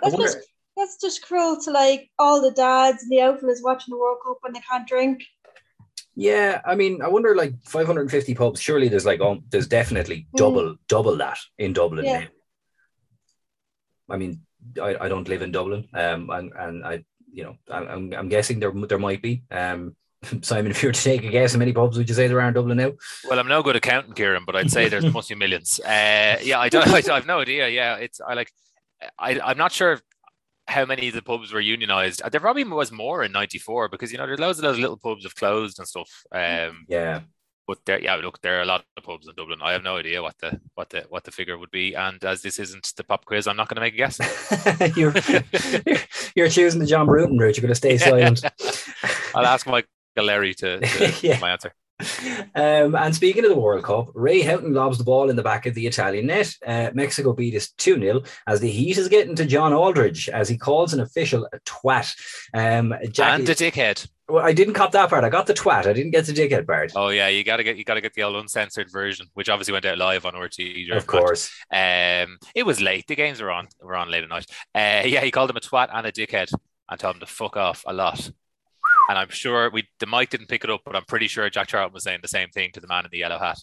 [0.03, 0.39] That's wonder, just
[0.77, 4.39] that's just cruel to like all the dads and the outfielders watching the World Cup
[4.41, 5.23] when they can't drink.
[6.15, 8.61] Yeah, I mean, I wonder like 550 pubs.
[8.61, 10.37] Surely there's like um, there's definitely hmm.
[10.37, 10.79] double mm.
[10.89, 12.07] double that in Dublin.
[12.07, 12.25] Yeah.
[14.09, 14.41] I mean,
[14.81, 17.05] I, I don't live in Dublin, um, and and I
[17.37, 19.95] you know I'm I'm guessing there there might be um
[20.43, 22.41] Simon, if you were to take a guess, how many pubs would you say there
[22.41, 22.93] are in Dublin now?
[23.29, 25.79] Well, I'm no good at counting, Kieran, but I'd say there's must be millions.
[25.81, 26.89] Uh, yeah, I don't.
[26.89, 27.69] I, I have no idea.
[27.69, 28.51] Yeah, it's I like.
[29.19, 30.01] I I'm not sure
[30.69, 32.23] how many of the pubs were unionized.
[32.31, 35.25] There probably was more in '94 because you know there's loads of those little pubs
[35.25, 36.25] have closed and stuff.
[36.33, 37.21] Um, yeah.
[37.67, 39.59] But there, yeah, look, there are a lot of pubs in Dublin.
[39.61, 42.43] I have no idea what the what the what the figure would be, and as
[42.43, 44.21] this isn't the pop quiz, I'm not going to make a guess.
[44.97, 45.13] you're,
[46.37, 47.57] you're choosing the John Bruton route.
[47.57, 48.45] You're going to stay silent.
[49.35, 51.41] I'll ask Michael Lowry to, to yeah.
[51.41, 51.73] my answer.
[52.55, 55.67] Um, and speaking of the World Cup, Ray Houghton lobs the ball in the back
[55.67, 56.55] of the Italian net.
[56.67, 60.49] Uh, Mexico beat us 2 0 as the heat is getting to John Aldridge as
[60.49, 62.15] he calls an official a twat.
[62.53, 64.09] Um, Jackie, and a dickhead.
[64.29, 65.25] Well, I didn't cop that part.
[65.25, 65.87] I got the twat.
[65.87, 66.93] I didn't get the dickhead part.
[66.97, 69.85] Oh yeah, you gotta get you gotta get the old uncensored version, which obviously went
[69.85, 70.91] out live on RTÉ.
[70.91, 71.51] Of course.
[71.71, 73.07] Um, it was late.
[73.07, 74.47] The games were on were on late at night.
[74.75, 76.53] Uh, yeah, he called him a twat and a dickhead
[76.89, 78.31] and told him to fuck off a lot.
[79.09, 81.69] And I'm sure we the mic didn't pick it up, but I'm pretty sure Jack
[81.69, 83.59] Charlton was saying the same thing to the man in the yellow hat.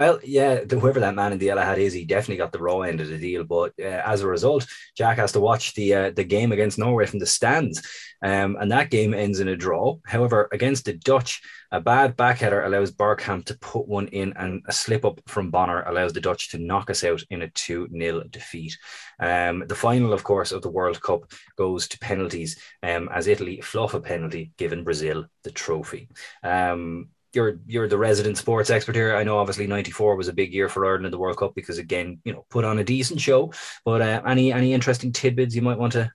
[0.00, 2.80] Well, yeah, whoever that man in the yellow hat is, he definitely got the raw
[2.80, 3.44] end of the deal.
[3.44, 7.04] But uh, as a result, Jack has to watch the uh, the game against Norway
[7.04, 7.86] from the stands,
[8.22, 9.98] um, and that game ends in a draw.
[10.06, 14.72] However, against the Dutch, a bad backheader allows Bergkamp to put one in, and a
[14.72, 18.22] slip up from Bonner allows the Dutch to knock us out in a 2 0
[18.30, 18.78] defeat.
[19.20, 23.60] Um, the final, of course, of the World Cup goes to penalties um, as Italy
[23.60, 26.08] fluff a penalty, giving Brazil the trophy.
[26.42, 29.16] Um, you're you're the resident sports expert here.
[29.16, 31.78] I know obviously '94 was a big year for Ireland in the World Cup because
[31.78, 33.52] again, you know, put on a decent show.
[33.84, 36.10] But uh, any any interesting tidbits you might want to?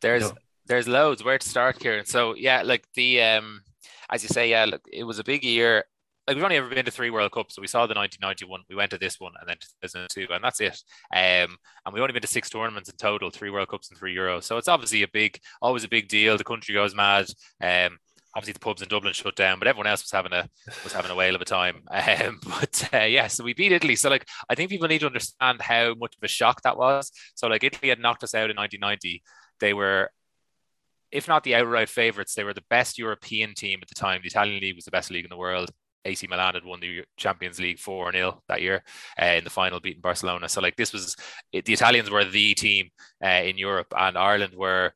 [0.00, 0.34] There's you know?
[0.66, 1.22] there's loads.
[1.22, 2.06] Where to start, Kieran?
[2.06, 3.62] So yeah, like the um,
[4.10, 5.84] as you say, yeah, look, it was a big year.
[6.26, 8.74] Like we've only ever been to three World Cups, so we saw the 1991, we
[8.74, 10.82] went to this one, and then 2002, and that's it.
[11.12, 14.16] Um, and we've only been to six tournaments in total, three World Cups and three
[14.16, 14.44] Euros.
[14.44, 16.38] So it's obviously a big, always a big deal.
[16.38, 17.26] The country goes mad.
[17.60, 17.98] Um,
[18.34, 20.48] obviously the pubs in Dublin shut down, but everyone else was having a
[20.82, 21.82] was having a whale of a time.
[21.94, 23.96] Um, but uh, yeah, so we beat Italy.
[23.96, 27.10] So like, I think people need to understand how much of a shock that was.
[27.34, 29.22] So like, Italy had knocked us out in 1990.
[29.58, 30.10] They were,
[31.10, 34.20] if not the outright favourites, they were the best European team at the time.
[34.22, 35.70] The Italian league was the best league in the world.
[36.04, 38.84] AC Milan had won the Champions League 4 0 that year
[39.20, 40.48] uh, in the final, beating Barcelona.
[40.48, 41.16] So, like, this was
[41.52, 42.90] the Italians were the team
[43.24, 44.92] uh, in Europe, and Ireland were,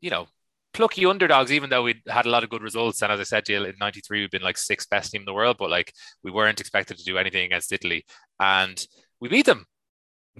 [0.00, 0.26] you know,
[0.78, 3.02] plucky underdogs, even though we had a lot of good results.
[3.02, 5.26] And as I said to you, in '93 we've been like sixth best team in
[5.26, 8.06] the world, but like we weren't expected to do anything against Italy,
[8.40, 8.82] and
[9.20, 9.66] we beat them.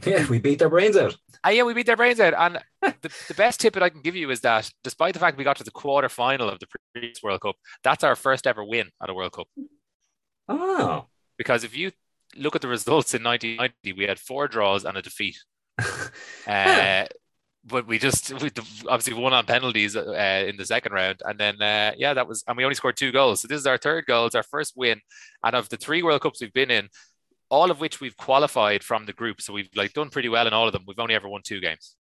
[0.07, 1.17] Yeah, we beat their brains out.
[1.45, 2.33] Uh, yeah, we beat their brains out.
[2.39, 2.59] And
[3.03, 5.43] the, the best tip that I can give you is that despite the fact we
[5.43, 8.91] got to the quarter final of the previous World Cup, that's our first ever win
[9.03, 9.49] at a World Cup.
[10.49, 11.07] Oh.
[11.37, 11.91] Because if you
[12.37, 15.37] look at the results in 1990, we had four draws and a defeat.
[16.47, 17.07] uh,
[17.69, 18.51] but we just we
[18.89, 22.45] obviously won on penalties uh, in the second round, and then uh, yeah, that was
[22.47, 23.41] and we only scored two goals.
[23.43, 24.27] So this is our third goal.
[24.27, 25.01] It's our first win,
[25.45, 26.89] and of the three World Cups we've been in,
[27.51, 29.41] all of which we've qualified from the group.
[29.41, 30.85] So we've like done pretty well in all of them.
[30.87, 31.97] We've only ever won two games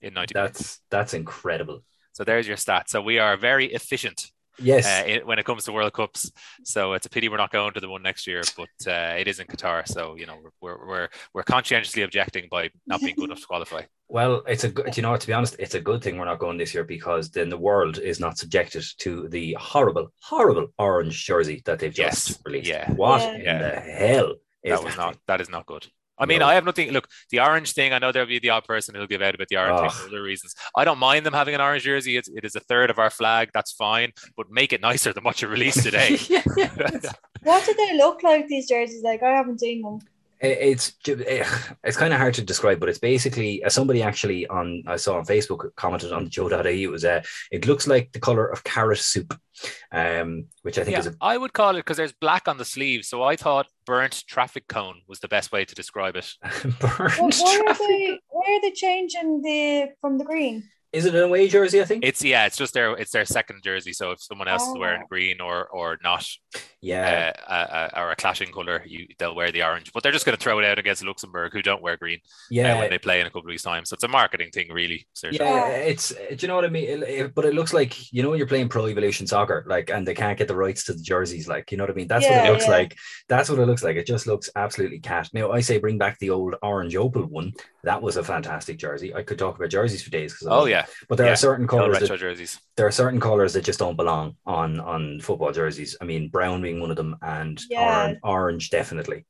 [0.00, 0.34] in ninety.
[0.34, 1.82] That's that's incredible.
[2.12, 2.90] So there's your stat.
[2.90, 4.30] So we are very efficient.
[4.58, 4.86] Yes.
[4.86, 6.30] Uh, when it comes to World Cups,
[6.64, 9.26] so it's a pity we're not going to the one next year, but uh, it
[9.28, 9.86] is in Qatar.
[9.88, 13.82] So you know we're we're we're conscientiously objecting by not being good enough to qualify.
[14.08, 14.94] Well, it's a good.
[14.96, 17.30] You know, to be honest, it's a good thing we're not going this year because
[17.30, 22.28] then the world is not subjected to the horrible, horrible orange jersey that they've just
[22.30, 22.68] Yes, released.
[22.68, 22.90] yeah.
[22.92, 23.34] What Yeah.
[23.34, 23.58] in Yeah.
[23.62, 25.20] the hell is that was that not thing?
[25.28, 25.86] that is not good.
[26.22, 26.46] I mean, No.
[26.46, 26.90] I have nothing.
[26.92, 27.92] Look, the orange thing.
[27.92, 29.92] I know there'll be the odd person who'll give out about the orange thing Ugh.
[29.92, 30.54] for other reasons.
[30.76, 32.16] I don't mind them having an orange jersey.
[32.16, 33.50] It's, it is a third of our flag.
[33.52, 36.18] That's fine, but make it nicer than what you released today.
[36.28, 36.70] yeah, yeah.
[37.44, 38.46] What do they look like?
[38.46, 39.02] These jerseys?
[39.02, 39.98] Like I haven't seen them.
[40.42, 41.44] It- It's eh,
[41.84, 45.16] it's kind of hard to describe, but it's basically uh, somebody actually on I saw
[45.18, 46.82] on Facebook commented on Joe.ie.
[46.82, 49.38] It was uh, it looks like the color of carrot soup,
[49.92, 52.58] um, which I think yeah, is a I would call it because there's black on
[52.58, 53.04] the sleeve.
[53.04, 56.28] So I thought burnt traffic cone was the best way to describe it.
[56.80, 57.86] burnt Well, why are traffic.
[57.88, 58.18] they?
[58.28, 60.68] Why are they changing the from the green?
[60.92, 61.80] Is it an away jersey?
[61.80, 62.04] I think.
[62.04, 63.92] It's yeah, it's just their it's their second jersey.
[63.92, 65.08] So if someone else is wearing Oh.
[65.08, 66.26] green or or not,
[66.82, 67.54] yeah, uh, uh,
[67.96, 69.92] uh, or a clashing color, you they'll wear the orange.
[69.92, 72.28] But they're just going to throw it out against Luxembourg, who don't wear green uh,
[72.50, 72.78] yeah.
[72.78, 73.84] when they play in a couple of weeks' time.
[73.84, 75.06] So it's a marketing thing, really.
[75.14, 75.46] Seriously.
[75.46, 76.88] Yeah, it's do you know what I mean?
[76.88, 80.06] It- it- but it looks like you know you're playing pro evolution soccer, like, and
[80.06, 82.08] they can't get the rights to the jerseys, like you know what I mean.
[82.08, 82.70] That's what it looks yeah.
[82.70, 82.96] like.
[83.28, 83.96] That's what it looks like.
[83.96, 85.28] It just looks absolutely cat.
[85.32, 87.52] Now I say bring back the old orange Opel one.
[87.84, 89.14] That was a fantastic jersey.
[89.14, 90.36] I could talk about jerseys for days.
[90.46, 91.32] Oh yeah, but there yeah.
[91.32, 92.00] are certain colors.
[92.00, 92.60] retro That, jerseys.
[92.76, 95.96] there are certain colors that just don't belong on on football jerseys.
[96.00, 97.80] I mean, brown being one of them, and Yeah.
[98.04, 99.24] orange, orange definitely.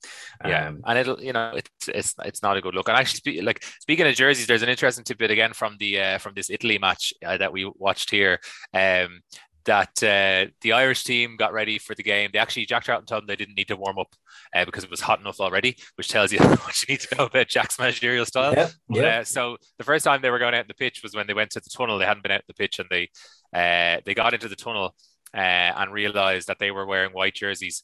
[0.47, 2.89] Yeah, Um, and it'll you know it's it's it's not a good look.
[2.89, 6.19] And actually, spe- like speaking of jerseys, there's an interesting tidbit again from the uh,
[6.19, 8.39] from this Italy match uh, that we watched here.
[8.75, 9.21] Um,
[9.65, 12.31] that uh, the Irish team got ready for the game.
[12.33, 14.09] They actually Jack Charlton told them they didn't need to warm up
[14.57, 17.27] uh, because it was hot enough already, which tells you what you need to know
[17.27, 18.55] about Jack's managerial style.
[18.55, 19.19] yeah, But, yeah.
[19.21, 21.35] uh, so the first time they were going out in the pitch was when they
[21.35, 21.97] went to the tunnel.
[21.99, 23.09] They hadn't been out in the pitch, and they
[23.55, 24.97] uh, they got into the tunnel
[25.35, 25.39] uh,
[25.77, 27.83] and realized that they were wearing white jerseys,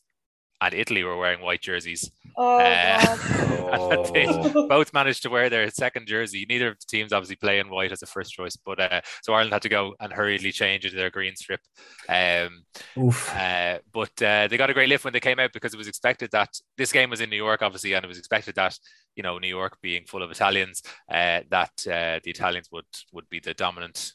[0.61, 2.11] and Italy were wearing white jerseys.
[2.37, 4.11] Oh Uh, god.
[4.15, 4.67] They Oh.
[4.69, 6.47] both managed to wear their second jersey.
[6.49, 9.35] Neither of the teams obviously play in white as a first choice, but uh, so
[9.35, 11.61] Ireland had to go and hurriedly change into their green strip.
[12.09, 12.65] Um,
[12.97, 13.31] Oof.
[13.35, 15.89] uh, but uh, they got a great lift when they came out because it was
[15.89, 18.79] expected that this game was in New York, obviously, and it was expected that
[19.17, 23.29] you know New York being full of Italians, uh, that uh, the Italians would would
[23.29, 24.13] be the dominant.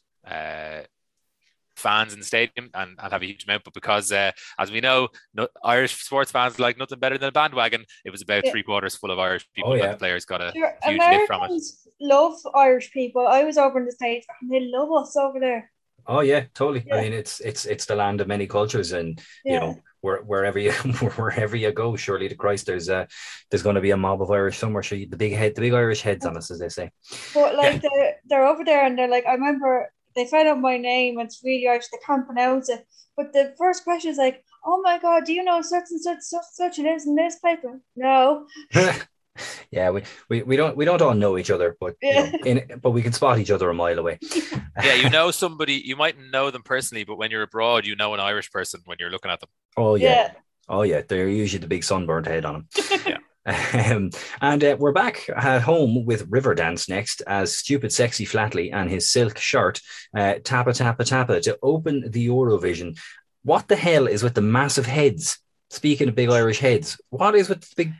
[1.75, 4.79] Fans in the stadium and, and have a huge amount but because uh, as we
[4.81, 8.51] know no, irish sports fans like nothing better than a bandwagon it was about Yeah.
[8.51, 9.91] three quarters full of irish people Oh, and yeah.
[9.93, 13.25] the players got a Sure, huge lift from it Americans love Irish people.
[13.27, 15.71] I was over in the States and they love us over there.
[16.05, 16.83] Oh yeah, totally.
[16.85, 16.95] Yeah.
[16.97, 19.53] I mean, it's it's it's the land of many cultures, and Yeah.
[19.53, 20.71] you know where, wherever you
[21.15, 23.05] wherever you go, surely to Christ, there's uh
[23.49, 24.83] there's going to be a mob of Irish somewhere.
[24.83, 26.91] Sure, you- the big head, the big Irish heads on us, as they say.
[27.33, 30.77] But like they're they're over there and they're like, I remember they found out my
[30.77, 31.17] name.
[31.19, 31.87] and It's really Irish.
[31.87, 32.85] They can't pronounce it.
[33.15, 36.19] But the first question is like, Oh my God, do you know such and such
[36.21, 37.81] such and such it is in this paper?
[37.95, 38.47] No.
[39.71, 42.79] yeah, we, we we don't we don't all know each other, but you know, in,
[42.81, 44.19] but we can spot each other a mile away.
[44.83, 48.15] yeah you know somebody you might know them personally but when you're abroad you know
[48.15, 50.31] an irish person when you're looking at them Oh yeah, Yeah.
[50.69, 51.01] oh yeah.
[51.07, 52.67] They're usually the big sunburned head on them.
[53.05, 53.17] Yeah.
[53.45, 58.89] Um, and uh, we're back at home with Riverdance next as Stupid Sexy Flatley and
[58.89, 59.81] his silk shirt
[60.15, 62.97] uh, tappa tappa tappa to open the Eurovision.
[63.43, 65.39] What the hell is with the massive heads?
[65.69, 67.93] Speaking of big Irish heads, what is with the big?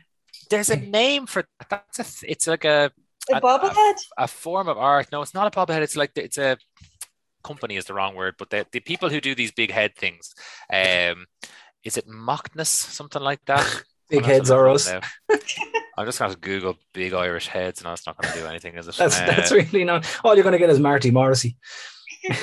[0.50, 2.90] there's a name for that's a th- it's like a
[3.30, 3.94] A And- bobblehead?
[4.18, 6.58] a form of art no it's not a bobblehead it's like it's a
[7.42, 10.34] company is the wrong word but the, the people who do these big head things
[10.72, 11.24] um
[11.82, 14.92] is it Macnas something like that Big I'll have to heads look are us.
[15.96, 18.74] I'm just going to Google big Irish heads, and that's not going to do anything,
[18.74, 18.96] is it?
[18.98, 20.04] That's Uh, that's really not.
[20.24, 21.56] All you're going to get is Marty Morrissey.
[22.28, 22.38] yeah,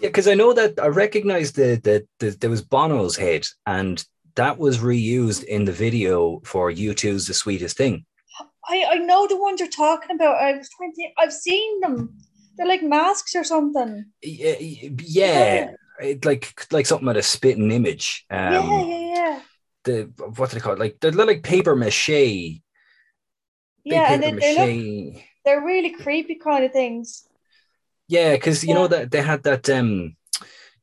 [0.00, 4.02] because I know that I recognize that the the there was Bono's head, and
[4.36, 8.06] that was reused in the video for U2's "The Sweetest Thing."
[8.66, 10.36] I, I know the ones you're talking about.
[10.36, 12.16] I was trying to, I've seen them.
[12.56, 14.06] They're like masks or something.
[14.22, 18.24] Yeah, yeah, it, like like something with a spitting image.
[18.30, 19.40] Um, yeah, yeah, yeah.
[19.84, 20.78] The what do they call it?
[20.78, 22.60] Like they're like paper mache.
[23.84, 25.12] Yeah, and paper they, they mache.
[25.14, 27.26] look they're really creepy kind of things.
[28.08, 30.16] Yeah, because you know that they had that um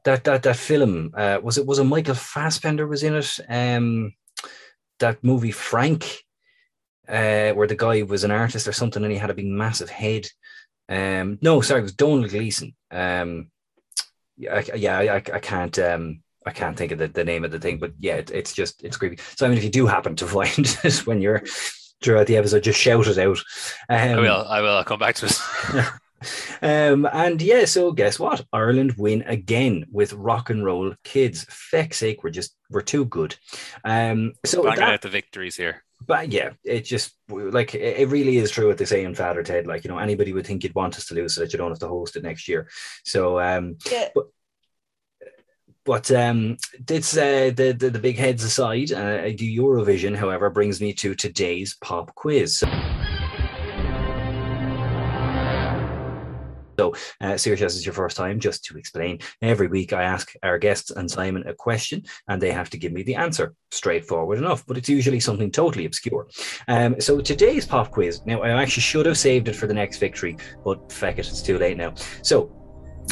[0.03, 4.13] that that that film uh was it was a Michael Fassbender was in it um
[4.99, 6.23] that movie Frank
[7.07, 9.89] uh where the guy was an artist or something and he had a big massive
[9.89, 10.27] head
[10.89, 13.51] um no sorry it was Domhnall Gleeson um
[14.37, 17.51] yeah I, yeah I I can't um I can't think of the, the name of
[17.51, 19.85] the thing but yeah it, it's just it's creepy so I mean if you do
[19.85, 21.43] happen to find this when you're
[22.03, 23.37] throughout the episode just shout it out
[23.89, 24.45] um, I will.
[24.47, 24.77] I will.
[24.77, 25.85] I'll come back to it.
[26.63, 28.43] um, and yeah, so guess what?
[28.51, 31.45] Ireland win again with rock and roll kids.
[31.49, 33.35] Feck's sake, we're just we're too good.
[33.85, 35.83] Um, so Banging that, out the victories here.
[36.07, 39.67] but yeah, it just like it really is true what they say in Father Ted.
[39.67, 41.71] Like you know, anybody would think you'd want us to lose so that you don't
[41.71, 42.67] have to host it next year.
[43.03, 44.09] So um, Yeah.
[44.15, 44.25] but
[45.87, 46.57] but um,
[46.89, 48.91] it's uh, the, the the big heads aside.
[48.91, 52.61] Uh, the Eurovision, however, brings me to today's pop quiz.
[56.77, 59.17] So, uh, Saoirse, is your first time, just to explain.
[59.41, 62.91] Every week, I ask our guests and Simon a question, and they have to give
[62.91, 63.55] me the answer.
[63.71, 66.27] Straightforward enough, but it's usually something totally obscure.
[66.67, 68.21] Um, so, today's pop quiz.
[68.25, 71.41] Now, I actually should have saved it for the next victory, but feck it, it's
[71.41, 71.93] too late now.
[72.21, 72.56] So,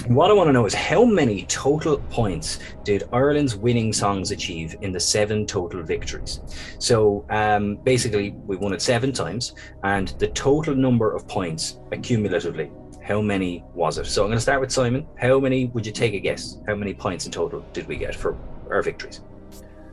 [0.07, 4.75] what I want to know is how many total points did Ireland's winning songs achieve
[4.81, 6.41] in the seven total victories?
[6.79, 9.53] So um, basically, we won it seven times,
[9.83, 12.69] and the total number of points accumulatively,
[13.03, 14.05] how many was it?
[14.05, 15.07] So I'm going to start with Simon.
[15.17, 16.57] How many would you take a guess?
[16.67, 18.37] How many points in total did we get for
[18.69, 19.21] our victories?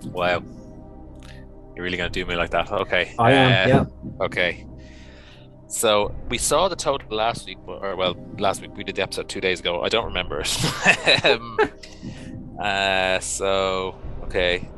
[0.07, 0.43] Wow.
[1.75, 2.71] You're really going to do me like that?
[2.71, 3.15] Okay.
[3.19, 4.25] I am, Uh, yeah.
[4.25, 4.67] Okay.
[5.73, 9.29] So we saw the total last week, or well, last week we did the episode
[9.31, 9.81] two days ago.
[9.83, 11.25] I don't remember it.
[11.25, 11.59] um,
[12.63, 14.69] uh, so okay,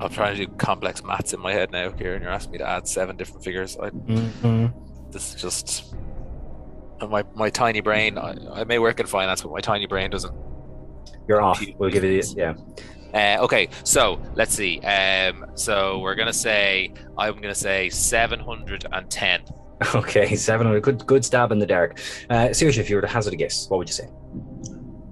[0.00, 2.22] I'm trying to do complex maths in my head now, Kieran.
[2.22, 3.78] You're asking me to add seven different figures.
[3.78, 4.72] I, Mhm.
[5.12, 5.94] this is just
[7.08, 8.18] my my tiny brain.
[8.18, 10.34] I, I may work in finance, but my tiny brain doesn't
[11.28, 11.64] You're off.
[11.78, 12.34] We'll give it.
[12.36, 12.54] Yeah.
[13.14, 14.80] Uh, okay, so let's see.
[14.80, 19.40] Um, so we're gonna say I'm gonna say 710.
[19.96, 20.36] Okay.
[20.36, 20.82] Seven hundred.
[20.84, 21.04] Good.
[21.06, 21.98] Good stab in the dark.
[22.30, 24.08] Uh, seriously, if you were to hazard a guess, what would you say?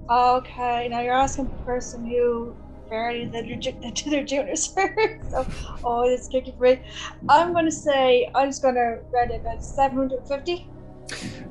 [0.09, 2.55] Okay, now you're asking a person who
[2.89, 5.45] barely did their, ju- did their junior cert, so
[5.83, 6.81] oh, it's tricky for me.
[7.29, 10.67] I'm gonna say I'm just gonna read it at 750.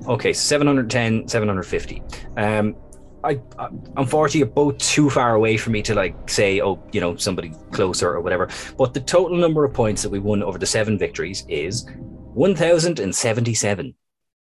[0.09, 2.03] Okay, 710, 750.
[2.37, 2.75] Um,
[3.24, 7.00] I, I unfortunately you're both too far away for me to like say, oh, you
[7.00, 8.48] know, somebody closer or whatever.
[8.76, 11.87] But the total number of points that we won over the seven victories is
[12.35, 13.94] 1,077.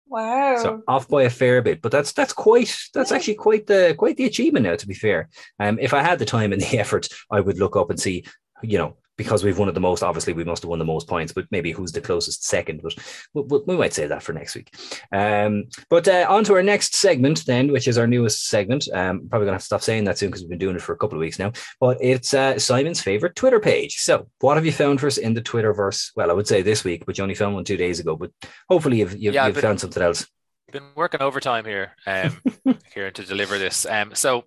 [0.06, 0.58] Wow.
[0.62, 4.18] So off by a fair bit, but that's that's quite that's actually quite the quite
[4.18, 4.76] the achievement now.
[4.76, 7.76] To be fair, um, if I had the time and the effort, I would look
[7.76, 8.24] up and see,
[8.62, 10.02] you know, because we've won it the most.
[10.02, 12.82] Obviously, we must have won the most points, but maybe who's the closest second?
[12.82, 12.94] But
[13.34, 14.74] we, we, might say that for next week.
[15.12, 18.88] Um, but uh, on to our next segment then, which is our newest segment.
[18.92, 20.92] Um, probably gonna have to stop saying that soon because we've been doing it for
[20.92, 21.52] a couple of weeks now.
[21.80, 23.96] But it's uh, Simon's favorite Twitter page.
[23.96, 26.12] So, what have you found for us in the Twitterverse?
[26.16, 28.16] Well, I would say this week, but you only found one two days ago.
[28.16, 28.30] But
[28.68, 30.26] hopefully, you've you've, Yeah, you've but- found something else.
[30.70, 32.40] Been working overtime here, um,
[32.94, 33.84] here to deliver this.
[33.84, 34.44] Um, so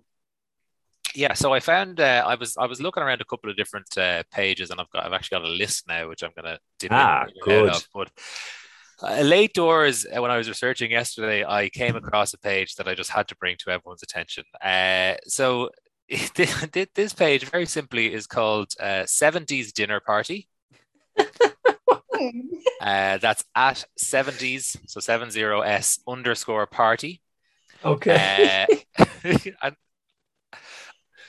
[1.16, 3.96] yeah, so I found uh, I was I was looking around a couple of different
[3.96, 6.90] uh, pages, and I've got I've actually got a list now, which I'm gonna dip
[6.90, 7.70] in Ah, good.
[7.70, 7.88] of.
[7.94, 8.10] But
[9.02, 12.86] uh, late doors, uh, when I was researching yesterday, I came across a page that
[12.86, 14.44] I just had to bring to everyone's attention.
[14.62, 15.70] Uh, so
[16.34, 20.48] this page, very simply, is called uh, "70s Dinner Party."
[22.80, 27.20] Uh, that's at 70s, so 70s underscore party.
[27.84, 28.66] Okay.
[28.98, 29.04] Uh,
[29.62, 29.76] and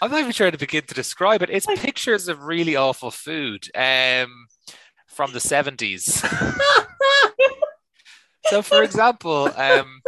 [0.02, 1.50] I'm not even sure how to begin to describe it.
[1.50, 4.48] It's pictures of really awful food um,
[5.08, 6.24] from the 70s.
[8.46, 10.02] so, for example, um,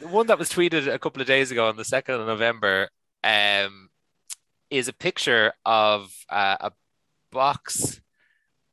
[0.00, 2.90] the one that was tweeted a couple of days ago on the 2nd of November
[3.24, 3.88] um,
[4.70, 6.72] is a picture of uh, a
[7.32, 8.00] box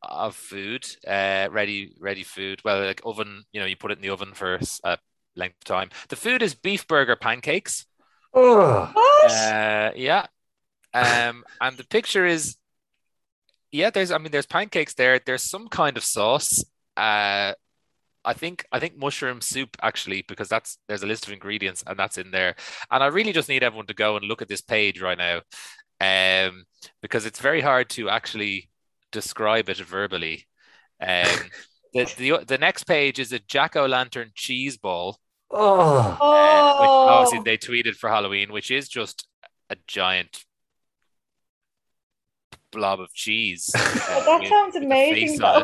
[0.02, 2.62] of food, uh, ready, ready food.
[2.66, 4.98] Well, like oven, you know, you put it in the oven for a
[5.36, 5.90] length of time.
[6.10, 7.86] The food is beef burger pancakes.
[8.36, 9.32] Oh, What?
[9.32, 10.28] Uh, yeah.
[10.94, 12.58] Um, and the picture is,
[13.72, 15.20] yeah, there's, I mean, there's pancakes there.
[15.26, 16.64] There's some kind of sauce.
[16.96, 17.54] Uh,
[18.24, 21.98] I think, I think mushroom soup actually, because that's, there's a list of ingredients and
[21.98, 22.56] that's in there.
[22.92, 25.42] And I really just need everyone to go and look at this page right now.
[26.02, 26.66] Um,
[27.02, 28.70] because it's very hard to actually
[29.12, 30.48] describe it verbally.
[31.02, 31.28] Um,
[31.94, 35.20] the, the, the next page is a jack o' lantern cheese ball
[35.52, 39.28] oh, uh, which oh, obviously they tweeted for Halloween, which is just
[39.70, 40.44] a giant
[42.72, 43.72] blob of cheese.
[43.76, 43.80] uh,
[44.26, 45.38] that with- sounds amazing.
[45.40, 45.64] Though.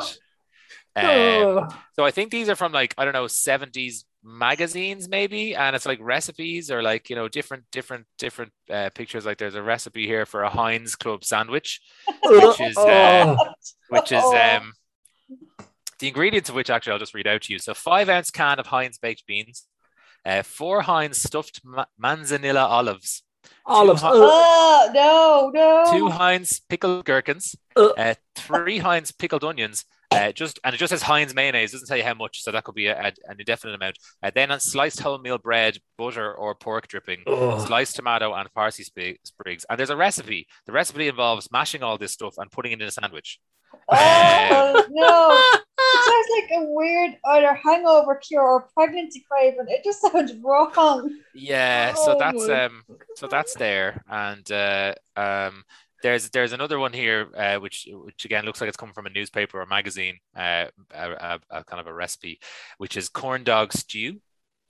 [0.93, 5.74] Um, so I think these are from like I don't know 70s magazines maybe, and
[5.76, 9.26] it's like recipes or like you know different different different uh, pictures.
[9.26, 11.80] Like there's a recipe here for a Heinz Club sandwich,
[12.24, 13.54] which is uh, Oh.
[13.89, 14.38] which is Oh.
[14.38, 14.74] um
[16.00, 17.60] the ingredients of which actually I'll just read out to you.
[17.60, 19.67] So five ounce can of Heinz baked beans,
[20.25, 23.23] uh, four Heinz stuffed ma- manzanilla olives,
[23.65, 24.01] olives.
[24.01, 25.91] Two Uh, Oh no, no.
[25.91, 27.89] two Heinz pickled gherkins, Uh.
[27.97, 29.86] uh, three Heinz pickled onions.
[30.13, 31.71] Uh, just and it just says Heinz mayonnaise.
[31.71, 33.97] Doesn't tell you how much, so that could be a, a- an indefinite amount.
[34.21, 37.63] Uh, then on sliced wholemeal bread, butter or pork dripping, oh.
[37.65, 39.65] sliced tomato and parsley sprigs.
[39.69, 40.47] And there's a recipe.
[40.65, 43.39] The recipe involves mashing all this stuff and putting it in a sandwich.
[43.89, 45.61] Oh no!
[45.78, 49.65] It sounds like a weird either hangover cure or pregnancy craving.
[49.67, 51.17] It just sounds wrong.
[51.34, 52.84] Yeah, so Oh that's my um,
[53.15, 55.63] so that's there, and uh, um,
[56.03, 59.09] there's there's another one here, uh, which which again looks like it's coming from a
[59.11, 62.39] newspaper or magazine, uh, a, a, a kind of a recipe,
[62.78, 64.22] which is corn dog stew.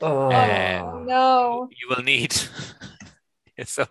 [0.01, 1.69] Oh, Uh, No.
[1.69, 2.35] You will need.
[3.71, 3.85] So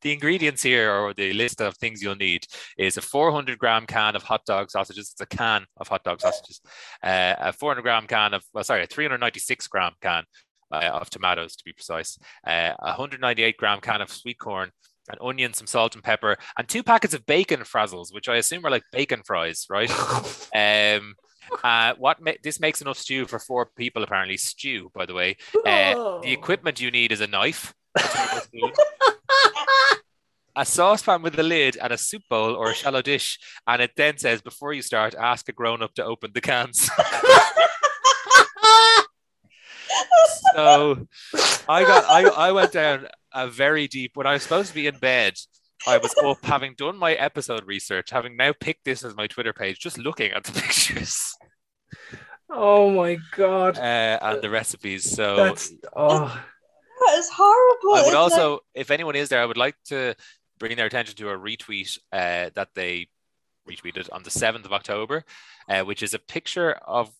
[0.00, 2.46] the ingredients here, or the list of things you'll need,
[2.78, 5.10] is a 400 gram can of hot dog sausages.
[5.12, 6.60] It's a can of hot dog sausages.
[7.02, 10.24] Uh, a 400 gram can of, well, sorry, a 396 gram can
[10.72, 12.18] uh, of tomatoes to be precise.
[12.46, 14.70] Uh, a 198 gram can of sweet corn,
[15.08, 18.64] an onion, some salt and pepper, and two packets of bacon frazzles, which I assume
[18.64, 19.90] are like bacon fries, right?
[20.54, 21.16] Um,
[21.62, 24.36] uh, what ma- this makes enough stew for four people apparently.
[24.36, 25.36] Stew, by the way.
[25.66, 27.74] Uh, the equipment you need is a knife,
[30.56, 33.38] a saucepan with a lid, and a soup bowl or a shallow dish.
[33.66, 36.88] And it then says, before you start, ask a grown up to open the cans.
[40.54, 41.06] so
[41.68, 44.86] I got I, I went down a very deep when I was supposed to be
[44.86, 45.34] in bed.
[45.86, 49.52] I was up having done my episode research, having now picked this as my Twitter
[49.52, 51.34] page, just looking at the pictures
[52.54, 53.78] oh my god.
[53.78, 55.10] uh, and the recipes.
[55.10, 56.44] So That's oh
[57.06, 57.94] That is horrible.
[57.94, 60.14] I would like- also, if anyone is there, I would like to
[60.58, 63.08] bring their attention to a retweet uh, that they
[63.68, 65.24] retweeted on the 7th of October,
[65.68, 67.10] uh, which is a picture of.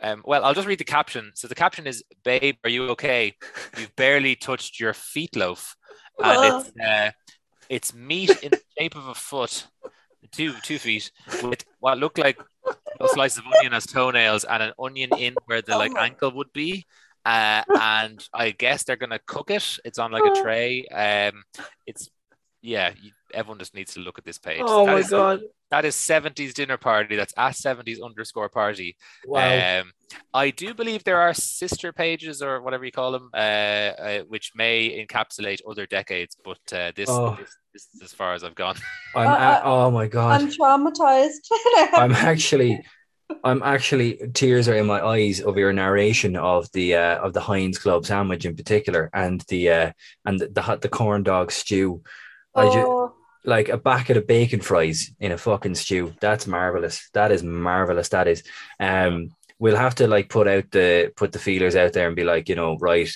[0.00, 1.32] Um, well, I'll just read the caption.
[1.34, 3.34] So the caption is, "Babe, are you okay?
[3.78, 5.76] You've barely touched your feet loaf,
[6.18, 7.10] and it's uh,
[7.68, 9.66] it's meat in the shape of a foot,
[10.30, 11.10] two two feet,
[11.42, 12.40] with what look like
[13.00, 16.06] a slice of onion as toenails and an onion in where the Oh like my-
[16.06, 16.86] ankle would be.
[17.24, 19.78] Uh, and I guess they're gonna cook it.
[19.84, 20.42] It's on like a Oh.
[20.42, 20.84] tray.
[20.86, 21.42] Um,
[21.86, 22.08] it's
[22.62, 22.92] yeah.
[23.00, 24.60] You, everyone just needs to look at this page.
[24.64, 25.40] oh That my is- god.
[25.70, 27.16] that is 70s dinner party.
[27.16, 28.94] That's at 70s underscore party.
[29.26, 29.80] Wow.
[29.80, 29.92] Um,
[30.34, 34.52] I do believe there are sister pages or whatever you call them, uh, uh, which
[34.54, 36.36] may encapsulate other decades.
[36.44, 37.36] But uh, this, Oh.
[37.40, 38.76] this, this is as far as I've gone.
[39.16, 40.42] I'm uh, a- oh my god.
[40.42, 41.40] I'm traumatized.
[41.94, 42.84] I'm actually
[43.44, 47.40] I'm actually tears are in my eyes of your narration of the uh, of the
[47.40, 49.92] Heinz Club sandwich in particular and the uh,
[50.24, 52.02] and the the, hot- the corn dog stew.
[52.54, 53.14] I ju- oh,
[53.44, 56.14] like a bucket of bacon fries in a fucking stew.
[56.20, 57.08] That's marvelous.
[57.12, 58.10] That is marvelous.
[58.10, 58.42] That is.
[58.78, 62.24] Um, we'll have to like put out the put the feelers out there and be
[62.24, 63.10] like, you know, right.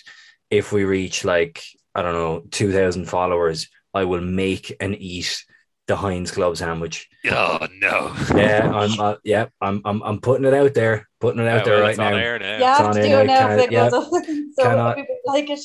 [0.50, 1.62] If we reach like
[1.94, 5.44] I don't know two thousand followers, I will make and eat
[5.86, 7.08] the Heinz Club sandwich.
[7.30, 8.12] Oh no!
[8.34, 8.98] Yeah, I'm.
[9.00, 9.80] Uh, yeah, I'm.
[9.84, 10.02] I'm.
[10.02, 11.08] I'm putting it out there.
[11.20, 12.18] Putting it out Yeah, there well, right it's on now.
[12.18, 12.58] air now.
[12.58, 13.88] you have on air now, it now can't- it yeah.
[14.58, 15.60] so Cannot- like it.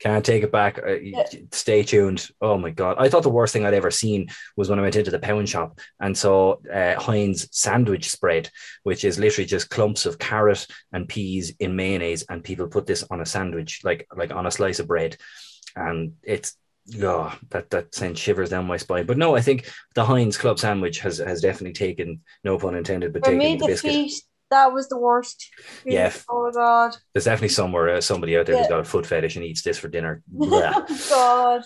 [0.00, 0.78] Can't take it back.
[0.84, 1.24] Uh, Yeah.
[1.52, 2.28] Stay tuned.
[2.40, 2.96] Oh my god!
[2.98, 5.48] I thought the worst thing I'd ever seen was when I went into the pound
[5.48, 8.50] shop and saw uh, Heinz sandwich spread,
[8.82, 13.04] which is literally just clumps of carrot and peas in mayonnaise, and people put this
[13.10, 15.16] on a sandwich, like like on a slice of bread,
[15.76, 16.56] and it's
[17.02, 19.06] oh, that that sends shivers down my spine.
[19.06, 23.12] But no, I think the Heinz club sandwich has has definitely taken, no pun intended,
[23.12, 23.92] but For taken me, the the biscuit.
[23.92, 24.12] feet,
[24.50, 25.50] that was the worst.
[25.84, 26.12] Yeah.
[26.28, 26.96] Oh my god.
[27.12, 29.78] There's definitely somewhere uh, somebody out there who's got a foot fetish and eats this
[29.78, 30.22] for dinner.
[30.28, 30.84] Blah.
[31.10, 31.62] god.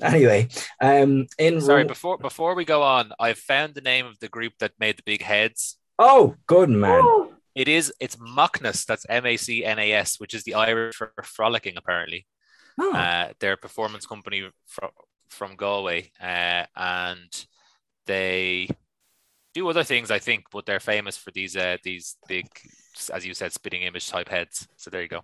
[0.00, 0.48] anyway,
[0.80, 4.28] um, in Sorry, Ro- before before we go on, I've found the name of the
[4.28, 5.76] group that made the big heads.
[5.98, 7.00] oh, good man.
[7.02, 8.84] Oh, It is it's Macnas.
[8.86, 11.76] That's M A C N A S, which is the Irish for frolicking.
[11.76, 12.26] Apparently,
[12.80, 14.90] Oh, uh, they're a performance company from
[15.28, 17.46] from Galway, uh, and
[18.06, 18.68] they
[19.54, 22.46] do other things, I think, but they're famous for these uh, these big,
[23.12, 24.68] as you said, spitting image type heads.
[24.76, 25.22] So there you go.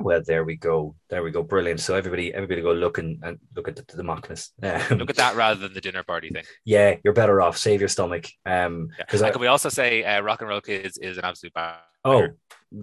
[0.00, 0.94] well, there we go.
[1.08, 1.42] There we go.
[1.42, 1.80] Brilliant.
[1.80, 4.50] So everybody, everybody, go look and, and look at the, the Macnas.
[4.62, 6.44] Um, Look at that rather than the dinner party thing.
[6.64, 7.56] yeah, you're better off.
[7.56, 8.26] Save your stomach.
[8.44, 11.52] Um, because I can we also say uh, Rock and Roll Kids is an absolute
[12.04, 12.28] oh,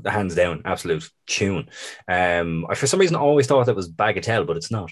[0.05, 1.69] hands down, absolute tune.
[2.07, 4.91] Um, I for some reason always thought that was Bagatelle, but it's not.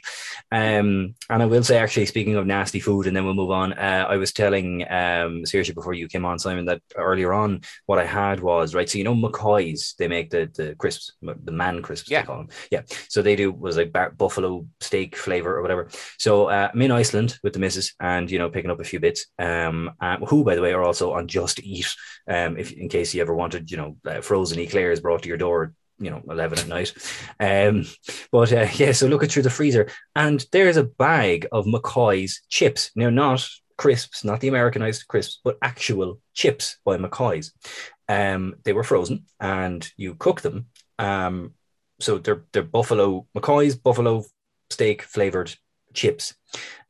[0.52, 3.74] Um, and I will say, actually, speaking of nasty food, and then we'll move on.
[3.74, 8.00] Uh, I was telling um Saoirse before you came on, Simon, that earlier on what
[8.00, 8.90] I had was right.
[8.90, 12.22] So you know McCoy's, they make the the crisps, the man crisps, Yeah.
[12.22, 12.50] they call them.
[12.72, 12.82] Yeah.
[13.10, 15.90] So they do was like bar- buffalo steak flavor or whatever.
[16.18, 19.00] So uh, I'm in Iceland with the missus, and you know picking up a few
[19.00, 19.28] bits.
[19.38, 21.94] Um, uh, who by the way are also on Just Eat.
[22.28, 25.38] Um, if in case you ever wanted, you know, uh, frozen eclairs brought to your
[25.38, 25.74] door.
[26.02, 26.94] You know, eleven at night.
[27.40, 27.86] Um,
[28.32, 32.42] but uh, yeah, so look at through the freezer, and there's a bag of McCoy's
[32.50, 32.92] chips.
[32.96, 33.46] Now, not
[33.78, 37.52] crisps, not the Americanized crisps, but actual chips by McCoy's.
[38.08, 40.68] Um, they were frozen, and you cook them.
[40.98, 41.54] Um,
[42.00, 44.24] so they're they're buffalo McCoy's buffalo
[44.70, 45.54] steak flavored
[45.94, 46.34] chips.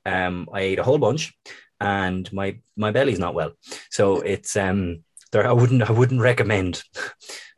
[0.06, 1.34] Um, I ate a whole bunch.
[1.82, 3.52] and my my belly's not well.
[3.90, 6.84] So it's um there I wouldn't I wouldn't recommend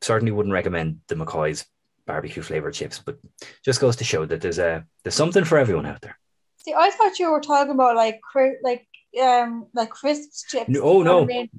[0.00, 1.66] certainly wouldn't recommend the McCoy's
[2.06, 3.18] barbecue flavored chips, but
[3.64, 6.18] just goes to show that there's a there's something for everyone out there.
[6.58, 8.20] See, I thought you were talking about like
[8.62, 8.86] like
[9.22, 10.68] um like crisps chips.
[10.68, 11.22] No, oh no.
[11.22, 11.50] I mean?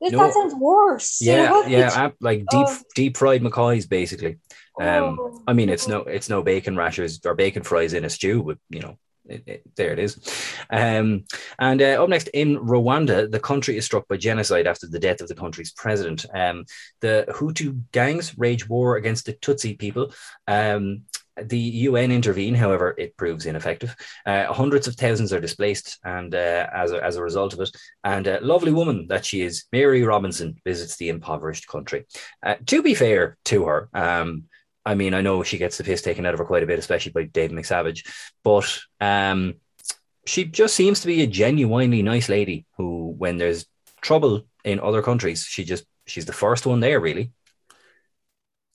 [0.00, 0.18] This, no.
[0.18, 1.22] That sounds worse.
[1.22, 2.78] Yeah, yeah, like deep oh.
[2.94, 4.38] deep fried McCoys basically.
[4.78, 5.42] Um, oh.
[5.46, 8.58] I mean, it's no it's no bacon rashers or bacon fries in a stew, but
[8.68, 10.18] you know, it, it, there it is.
[10.70, 11.24] Um,
[11.58, 15.20] and uh, up next in Rwanda, the country is struck by genocide after the death
[15.20, 16.26] of the country's president.
[16.34, 16.64] Um,
[17.00, 20.12] the Hutu gangs rage war against the Tutsi people.
[20.46, 21.02] Um,
[21.42, 23.96] the UN intervene, however, it proves ineffective.
[24.24, 27.70] Uh, hundreds of thousands are displaced, and uh, as, a, as a result of it,
[28.04, 32.06] and a lovely woman that she is, Mary Robinson, visits the impoverished country.
[32.42, 34.44] Uh, to be fair to her, um,
[34.86, 36.78] I mean, I know she gets the piss taken out of her quite a bit,
[36.78, 38.06] especially by Dave McSavage,
[38.42, 39.54] but um,
[40.26, 43.66] she just seems to be a genuinely nice lady who, when there's
[44.00, 47.32] trouble in other countries, she just she's the first one there, really.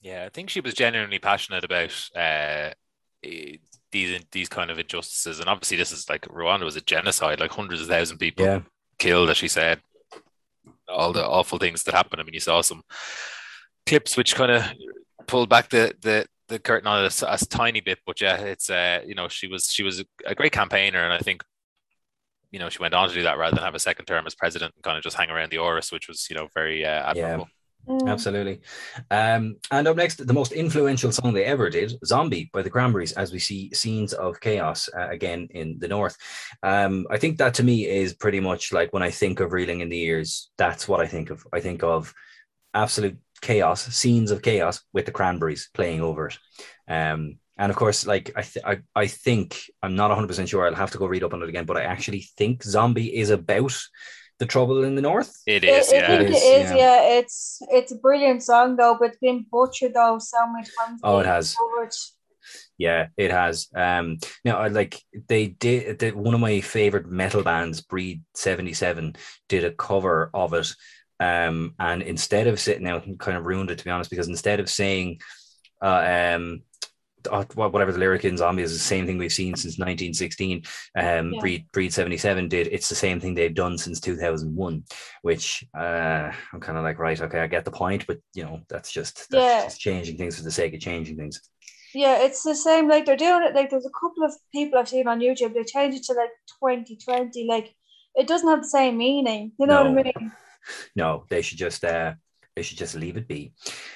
[0.01, 2.71] Yeah, I think she was genuinely passionate about uh,
[3.91, 7.51] these these kind of injustices, and obviously, this is like Rwanda was a genocide, like
[7.51, 8.61] hundreds of thousand people yeah.
[8.97, 9.81] killed, as she said.
[10.87, 12.19] All the awful things that happened.
[12.19, 12.81] I mean, you saw some
[13.85, 14.63] clips which kind of
[15.29, 18.69] pulled back the the the curtain on it a, a, tiny bit, but yeah, it's
[18.69, 21.43] uh, you know, she was she was a, a, great campaigner, and I think
[22.51, 24.35] you know she went on to do that rather than have a second term as
[24.35, 27.11] president and kind of just hang around the Áras, which was you know very uh,
[27.11, 27.45] admirable.
[27.45, 27.53] Yeah.
[27.87, 28.09] Mm.
[28.09, 28.61] Absolutely.
[29.09, 33.13] Um, and up next, the most influential song they ever did, Zombie by the Cranberries,
[33.13, 36.17] as we see scenes of chaos uh, again in the North.
[36.61, 39.79] Um, I think that to me is pretty much like when I think of Reeling
[39.79, 41.47] in the Years, that's what I think of.
[41.53, 42.13] I think of
[42.73, 46.37] absolute chaos, scenes of chaos with the Cranberries playing over it.
[46.87, 50.65] Um, and of course, like I, th- I, I think I'm not 100 percent sure.
[50.65, 53.29] I'll have to go read up on it again, but I actually think Zombie is
[53.29, 53.77] about
[54.39, 55.35] the trouble in the north.
[55.45, 56.13] It is, it, yeah.
[56.13, 56.75] It, it is, yeah.
[56.75, 57.17] yeah.
[57.19, 61.01] It's it's a brilliant song though, but it's been butchered though so many times.
[61.03, 61.55] Oh, it has.
[62.77, 63.67] Yeah, it has.
[63.75, 65.99] Um, now, I like they did.
[65.99, 69.15] They, one of my favorite metal bands, Breed Seventy Seven,
[69.49, 70.73] did a cover of it
[71.19, 74.27] um, and instead of sitting out and kind of ruined it, to be honest, because
[74.27, 75.19] instead of saying,
[75.81, 76.61] uh, um,
[77.29, 80.63] uh, whatever the lyric in zombie is the same thing we've seen since 1916
[80.95, 81.39] um yeah.
[81.39, 84.83] breed breed 77 did it's the same thing they've done since 2001
[85.21, 88.61] which uh i'm kind of like right okay i get the point but you know
[88.69, 89.63] that's just that's yeah.
[89.63, 91.41] just changing things for the sake of changing things
[91.93, 94.87] yeah it's the same like they're doing it like there's a couple of people i've
[94.87, 97.75] seen on youtube they changed it to like 2020 like
[98.15, 99.91] it doesn't have the same meaning you know no.
[99.91, 100.31] what i mean
[100.95, 102.13] no, they should just uh,
[102.59, 103.53] they should just leave it be.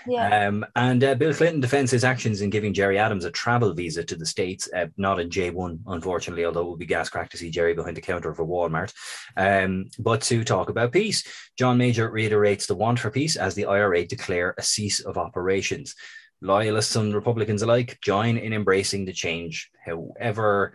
[0.08, 0.48] Yeah.
[0.48, 4.06] Um, and uh, Bill Clinton defends his actions in giving Gerry Adams a travel visa
[4.06, 7.38] to the States, uh, not a J1, unfortunately, although it would be gas crack to
[7.38, 8.94] see Gerry behind the counter of a Walmart.
[9.36, 13.66] Um, but to talk about peace, John Major reiterates the want for peace as the
[13.66, 15.94] IRA declare a cease of operations.
[16.42, 20.74] Loyalists and Republicans alike join in embracing the change, however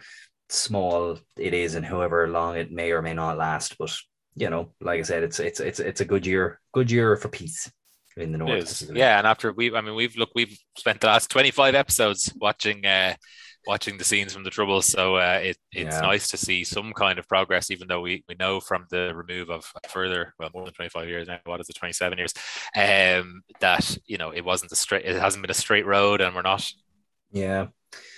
[0.51, 3.77] small it is and however long it may or may not last.
[3.79, 3.97] But
[4.39, 7.29] you know, like I said, it's it's it's it's a good year, good year for
[7.29, 7.71] peace
[8.17, 8.83] in the north.
[8.93, 12.33] Yeah, and after we, I mean, we've look, we've spent the last twenty five episodes
[12.41, 12.85] watching.
[12.87, 13.15] uh
[13.67, 16.01] watching the scenes from the troubles so uh, it, it's yeah.
[16.01, 19.51] nice to see some kind of progress even though we, we know from the remove
[19.51, 22.33] of further well more than 25 years now what is it 27 years
[22.77, 26.35] um that you know it wasn't a straight it hasn't been a straight road and
[26.35, 26.67] we're not
[27.31, 27.67] yeah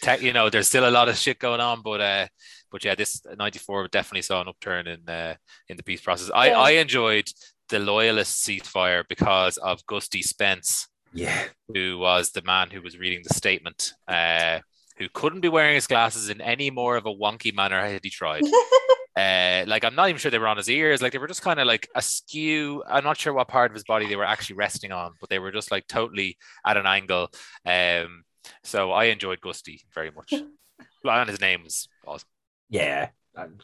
[0.02, 2.26] tech you know there's still a lot of shit going on but uh
[2.70, 5.34] but yeah, this '94 definitely saw an upturn in uh,
[5.68, 6.30] in the peace process.
[6.34, 6.58] I, yeah.
[6.58, 7.28] I enjoyed
[7.68, 13.22] the loyalist ceasefire because of Gusty Spence, yeah, who was the man who was reading
[13.26, 14.60] the statement, uh,
[14.98, 18.10] who couldn't be wearing his glasses in any more of a wonky manner had he
[18.10, 18.42] tried.
[19.16, 21.02] uh, like I'm not even sure they were on his ears.
[21.02, 22.82] Like they were just kind of like askew.
[22.88, 25.38] I'm not sure what part of his body they were actually resting on, but they
[25.38, 27.28] were just like totally at an angle.
[27.66, 28.24] Um,
[28.62, 30.32] so I enjoyed Gusty very much.
[31.04, 32.28] and his name was awesome.
[32.70, 33.10] Yeah,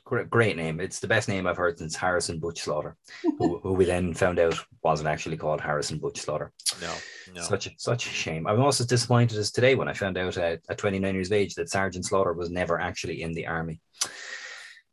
[0.04, 0.80] great, great name.
[0.80, 2.96] It's the best name I've heard since Harrison Butch Slaughter,
[3.38, 6.52] who, who, we then found out wasn't actually called Harrison Butch Slaughter.
[6.80, 6.92] No,
[7.34, 7.42] no.
[7.42, 8.46] Such a, such a shame.
[8.46, 11.54] I'm also disappointed as today when I found out at, at 29 years of age
[11.54, 13.80] that Sergeant Slaughter was never actually in the army.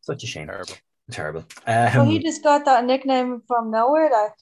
[0.01, 0.47] Such a shame.
[0.47, 0.75] Terrible.
[1.11, 1.45] Terrible.
[1.67, 4.33] Um, so he just got that nickname from nowhere, like.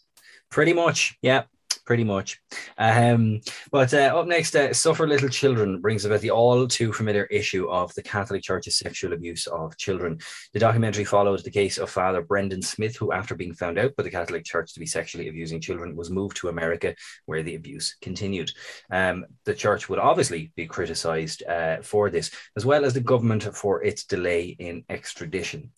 [0.50, 1.44] Pretty much, yeah
[1.86, 2.40] pretty much.
[2.78, 7.26] Um, but uh, up next, uh, Suffer Little Children brings about the all too familiar
[7.26, 10.20] issue of the Catholic Church's sexual abuse of children.
[10.54, 14.04] The documentary follows the case of Father Brendan Smyth, who, after being found out by
[14.04, 17.96] the Catholic Church to be sexually abusing children, was moved to America, where the abuse
[18.02, 18.52] continued.
[18.92, 23.44] Um, the church would obviously be criticised uh, for this, as well as the government
[23.56, 25.72] for its delay in extradition.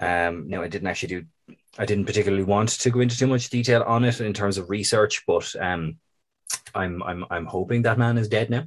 [0.00, 1.54] Um, no, I didn't actually do.
[1.78, 4.70] I didn't particularly want to go into too much detail on it in terms of
[4.70, 5.98] research, but um,
[6.74, 8.64] I'm I'm I'm hoping that man is dead now.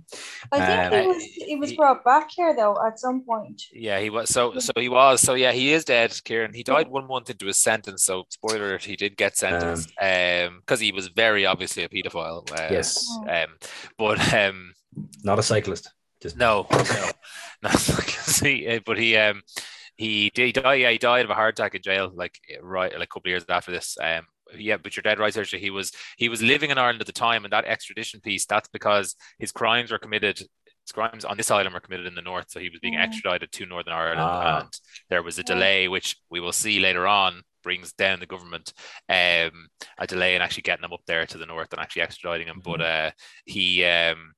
[0.51, 3.61] I think Um, he was he was brought back here though at some point.
[3.71, 4.29] Yeah, he was.
[4.29, 5.21] So, so he was.
[5.21, 6.53] So, yeah, he is dead, Kieran.
[6.53, 8.03] He died one month into his sentence.
[8.03, 9.91] So, spoiler alert, he did get sentenced.
[10.01, 12.49] Um, because he was very obviously a pedophile.
[12.51, 13.57] Uh, Yes, Um,
[13.97, 14.73] but um,
[15.23, 15.91] not a cyclist.
[16.21, 17.09] Just no, no,
[17.63, 17.79] not
[18.41, 19.41] he, uh, but he um
[19.97, 20.75] he did he died.
[20.75, 22.11] Yeah, he died of a heart attack in jail.
[22.13, 23.97] Like right, like a couple of years after this.
[24.01, 24.25] Um,
[24.55, 25.57] yeah, but you're dead right, Saoirse.
[25.57, 28.45] He was he was living in Ireland at the time, and that extradition piece.
[28.45, 30.37] That's because his crimes were committed.
[30.39, 33.03] His crimes on this island were committed in the north, so he was being Mhm.
[33.03, 34.59] extradited to Northern Ireland, Ah.
[34.61, 34.73] and
[35.09, 38.73] there was a delay, which we will see later on brings down the government.
[39.07, 42.47] Um, a delay in actually getting him up there to the north and actually extraditing
[42.47, 42.59] him.
[42.61, 43.11] But uh,
[43.45, 44.33] he um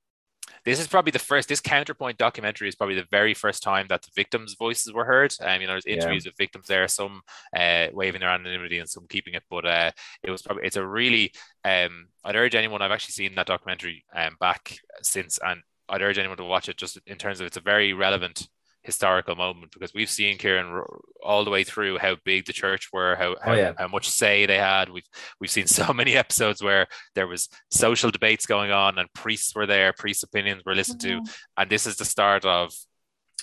[0.63, 4.01] this is probably the first this counterpoint documentary is probably the very first time that
[4.01, 5.95] the victims voices were heard um you know there's Yeah.
[5.95, 7.21] interviews with victims there some
[7.55, 9.91] uh waving their anonymity and some keeping it but uh
[10.23, 11.31] it was probably it's a really
[11.63, 16.17] um i'd urge anyone i've actually seen that documentary um back since and i'd urge
[16.17, 18.47] anyone to watch it just in terms of it's a very relevant
[18.85, 20.83] historical moment because we've seen Kieran
[21.23, 23.73] all the way through how big the church were, how how, Oh, yeah.
[23.77, 24.89] how much say they had.
[24.89, 25.07] We've
[25.39, 29.65] we've seen so many episodes where there was social debates going on and priests were
[29.65, 31.35] there, priests' opinions were listened to, Mhm.
[31.57, 32.73] and this is the start of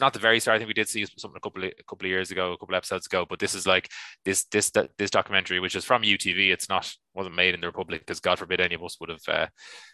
[0.00, 0.54] not the very start.
[0.54, 2.56] I think we did see something a couple of, a couple of years ago, a
[2.56, 3.26] couple of episodes ago.
[3.28, 3.90] But this is like
[4.24, 6.50] this this this documentary, which is from UTV.
[6.50, 9.28] It's not wasn't made in the Republic because God forbid any of us would have
[9.28, 9.46] uh,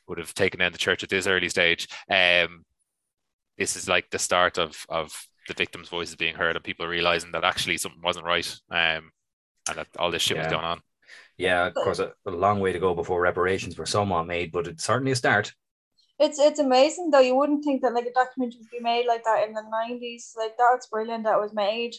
[0.07, 1.88] would have taken down the church at this early stage.
[2.09, 2.64] Um,
[3.57, 5.11] this is like the start of of
[5.49, 8.49] the victims' voices being heard and people realizing that actually something wasn't right.
[8.70, 9.11] Um,
[9.68, 10.80] and that all this shit was going on.
[11.36, 14.66] Yeah, of course, a, a long way to go before reparations were somewhat made, but
[14.66, 15.53] it's certainly a start.
[16.20, 17.20] It's it's amazing though.
[17.20, 20.34] You wouldn't think that like a documentary would be made like that in the nineties.
[20.36, 21.94] Like that's brilliant that was made.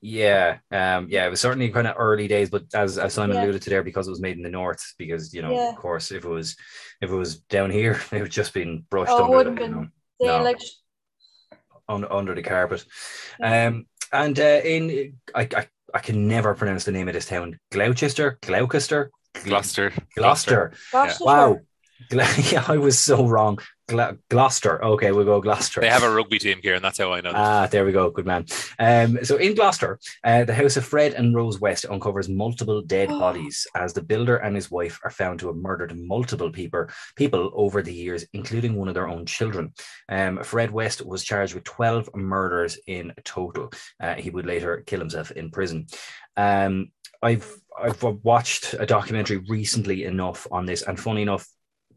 [0.00, 3.42] Yeah, um, yeah, it was certainly kind of early days, but as, as Simon Yeah.
[3.44, 5.70] alluded to there, because it was made in the north, because you know, Yeah.
[5.70, 6.56] of course, if it was
[7.02, 9.64] if it was down here, it would just been brushed Oh, it under, wouldn't the,
[9.66, 9.86] you know,
[10.20, 10.42] They No.
[10.44, 10.58] like
[11.88, 12.84] under, under the carpet.
[13.42, 17.58] Um, and uh, in I, I I can never pronounce the name of this town.
[17.70, 19.92] Gloucester, Gloucester, Gloucester.
[20.14, 20.72] Gloucester.
[20.90, 21.26] Gloucestershire.
[21.26, 21.60] Wow.
[22.10, 23.58] Gla- yeah, I was so wrong.
[23.88, 24.84] Gla- Gloucester.
[24.84, 25.80] Okay, we'll go Gloucester.
[25.80, 27.32] They have a rugby team here, and that's how I know.
[27.32, 27.40] Them.
[27.40, 28.10] Ah, there we go.
[28.10, 28.44] Good man.
[28.78, 33.08] Um, so in Gloucester, uh, the house of Fred and Rose West uncovers multiple dead
[33.10, 33.18] Oh.
[33.18, 36.86] bodies as the builder and his wife are found to have murdered multiple people,
[37.16, 39.72] people over the years, including one of their own children.
[40.10, 43.72] Um, Fred West was charged with 12 murders in total.
[43.98, 45.86] Uh, he would later kill himself in prison.
[46.36, 46.92] Um,
[47.22, 51.46] I've I've watched a documentary recently enough on this, and funny enough,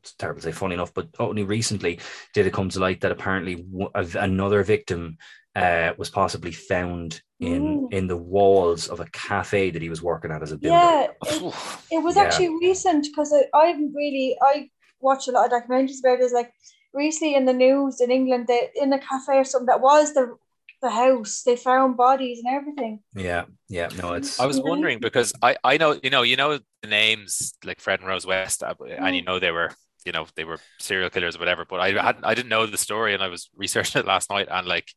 [0.02, 2.00] it's terrible to say funny enough, but only recently
[2.34, 3.90] did it come to light that apparently w-
[4.20, 5.18] another victim
[5.56, 7.90] uh, was possibly found in Ooh.
[7.92, 10.78] in the walls of a cafe that he was working at as a builder.
[10.78, 11.54] yeah, it,
[11.92, 12.24] it was Yeah.
[12.24, 16.24] actually recent because I, I haven't really I watch a lot of documentaries about it.
[16.24, 16.52] It's like
[16.94, 20.36] recently in the news in England that in a cafe or something that was the
[20.82, 23.02] the house they found bodies and everything.
[23.14, 23.90] yeah, yeah.
[24.02, 27.54] No, it's I was wondering because I I know you know you know the names
[27.64, 29.72] like Fred and Rose West, and you know they were
[30.06, 31.66] you know they were serial killers or whatever.
[31.66, 34.48] But I hadn't I didn't know the story, and I was researching it last night,
[34.50, 34.90] and like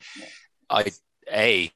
[0.71, 0.93] I
[1.31, 1.71] a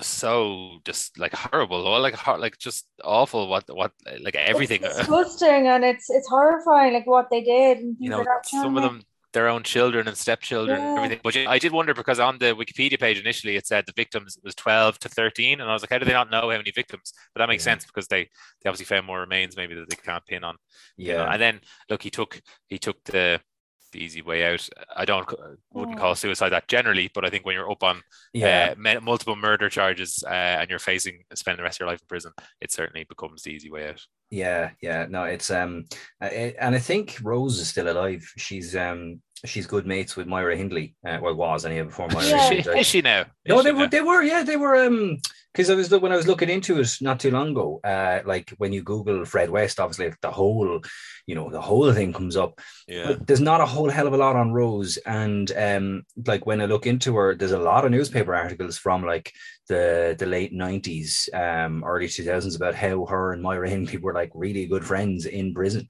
[0.00, 4.98] so just like horrible or like hor- like just awful what what like everything It's
[4.98, 8.82] disgusting and it's it's horrifying like what they did and you know like some of
[8.82, 9.02] them
[9.36, 12.98] their own children and stepchildren and everything but I did wonder because on the Wikipedia
[12.98, 15.98] page initially it said the victims was 12 to 13 and I was like how
[15.98, 17.72] do they not know how many victims but that makes Yeah.
[17.72, 18.22] sense because they
[18.62, 20.56] they obviously found more remains maybe that they can't pin on
[20.96, 21.24] you know.
[21.24, 21.60] yeah, and then
[21.90, 23.40] look he took he took the
[23.92, 25.28] the easy way out I don't
[25.72, 28.74] wouldn't call suicide that generally but I think when you're up on yeah.
[28.76, 32.08] uh, multiple murder charges uh, and you're facing spending the rest of your life in
[32.08, 35.84] prison it certainly becomes the easy way out Yeah, yeah, no, it's um,
[36.20, 38.24] it- and I think Rose is still alive.
[38.36, 40.94] She's um, she's good mates with Myra Hindley.
[41.06, 42.24] Uh, well, was anyway before Myra.
[42.26, 42.52] Yeah.
[42.52, 43.88] is, she, is she now No, Is they she were, now?
[43.88, 44.76] they were, yeah, they were.
[44.76, 45.18] Um,
[45.56, 47.80] because I was when I was looking into it not too long ago.
[47.82, 50.82] Uh, like when you Google Fred West, obviously the whole,
[51.26, 52.60] you know, the whole thing comes up.
[52.86, 56.44] yeah But there's not a whole hell of a lot on Rose, and um, like
[56.44, 59.32] when I look into her, there's a lot of newspaper articles from like
[59.66, 64.32] the the late '90s, um, early 2000s about how her and Myra Hindley were like
[64.34, 65.88] really good friends in prison.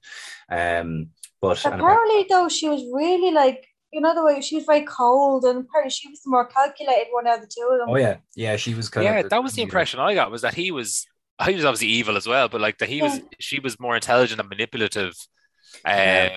[0.49, 1.09] Um,
[1.41, 4.65] but and appar- Apparently though she was really like you know the way she was
[4.65, 7.79] very cold and apparently she was the more calculated one out of the two of
[7.79, 7.89] them.
[7.89, 10.31] oh yeah, yeah, she was kind of yeah, of that was the impression I got
[10.31, 11.05] was that he was
[11.45, 14.39] he was obviously evil as well, but like that he was she was more intelligent
[14.39, 15.13] and manipulative.
[15.85, 16.29] Um Yeah.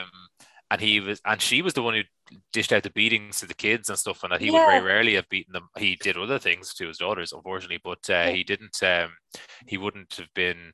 [0.73, 2.03] and he was and she was the one who
[2.53, 4.53] dished out the beatings to the kids and stuff, and that he Yeah.
[4.53, 5.69] would very rarely have beaten them.
[5.79, 8.83] He did other things to his daughters, unfortunately, but uh, he didn't.
[8.83, 9.11] Um,
[9.67, 10.73] he wouldn't have been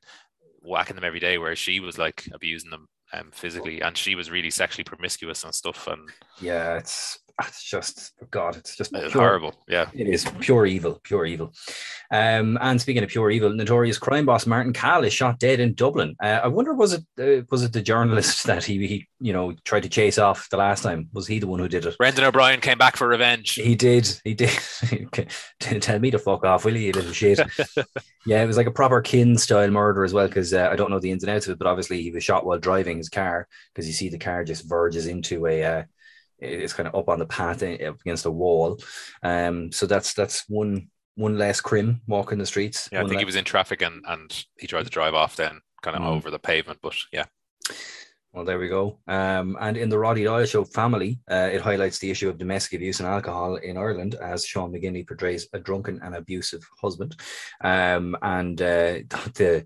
[0.61, 4.31] whacking them every day, whereas she was like abusing them um, physically, and she was
[4.31, 6.09] really sexually promiscuous and stuff, and
[6.41, 9.53] Yeah, it's it's just God, it's just it was pure- horrible.
[9.67, 11.53] Yeah, It is pure evil, pure evil.
[12.09, 15.73] Um, and speaking of pure evil, notorious crime boss Martin Cahill is shot dead in
[15.73, 16.15] Dublin.
[16.21, 19.53] Uh, I wonder was it uh, was it the journalist that he, he you know
[19.65, 21.09] tried to chase off the last time?
[21.13, 21.97] Was he the one who did it?
[21.97, 23.53] Brendan O'Brien came back for revenge.
[23.53, 24.19] He did.
[24.23, 24.57] He did.
[25.59, 27.39] Tell me to fuck off, will you, you little shit?
[28.25, 30.89] yeah, it was like a proper kin style murder as well, because uh, I don't
[30.89, 33.09] know the ins and outs of it, but obviously he was shot while driving his
[33.09, 35.85] car because you see the car just verges into a.
[36.39, 38.79] It's kind of up on the path up against a wall.
[39.23, 42.89] Um, so that's that's one one less crim walking the streets.
[42.91, 45.61] Yeah, I think he was in traffic and and he tried to drive off then,
[45.81, 46.15] kind of Mm.
[46.15, 46.79] over the pavement.
[46.81, 47.25] But yeah,
[48.33, 48.99] Well, there we go.
[49.07, 52.73] Um, and in the Roddy Doyle show, Family, uh, it highlights the issue of domestic
[52.75, 57.15] abuse and alcohol in Ireland as Sean McGinley portrays a drunken and abusive husband.
[57.63, 58.99] Um, and uh,
[59.33, 59.65] the,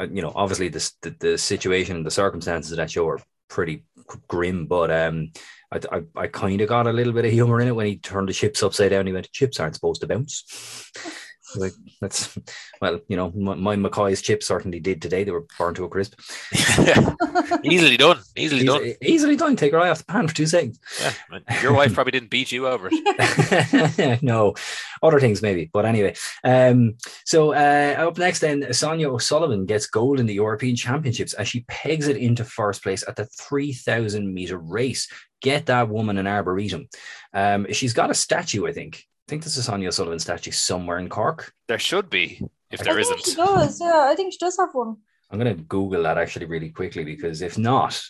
[0.00, 3.20] uh, you know, obviously this, the the situation and the circumstances of that show are
[3.48, 3.84] pretty
[4.28, 5.30] grim, but um,
[5.72, 7.96] I, I, I kind of got a little bit of humor in it when he
[7.96, 9.06] turned the chips upside down.
[9.06, 10.92] He went, "Chips aren't supposed to bounce."
[11.54, 12.36] Like that's
[12.80, 15.22] well, you know, my, my McCoy's chips certainly did today.
[15.22, 16.18] They were burned to a crisp.
[17.62, 18.94] easily done, easily done.
[19.00, 19.54] Easily, done.
[19.54, 20.80] Take your eye off the pan for two seconds.
[21.00, 24.22] Yeah, your wife probably didn't beat you over it.
[24.22, 24.54] no,
[25.02, 26.14] other things maybe, but anyway.
[26.42, 31.48] Um, so uh, up next, then Sonia O'Sullivan gets gold in the European Championships as
[31.48, 35.08] she pegs it into first place at the three thousand meter race.
[35.42, 36.88] Get that woman an arboretum.
[37.32, 39.04] Um, she's got a statue, I think.
[39.26, 41.52] I think there's a Sonia O'Sullivan statue somewhere in Cork.
[41.68, 43.30] There should be, if I there I think isn't.
[43.32, 43.80] she does.
[43.80, 44.96] Yeah, I think she does have one.
[45.30, 48.00] I'm going to Google that actually really quickly because if not,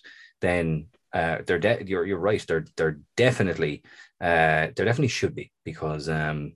[0.40, 2.44] then uh, they're de- you're you're right.
[2.46, 3.82] They're they're definitely
[4.20, 6.52] uh, there definitely should be because um,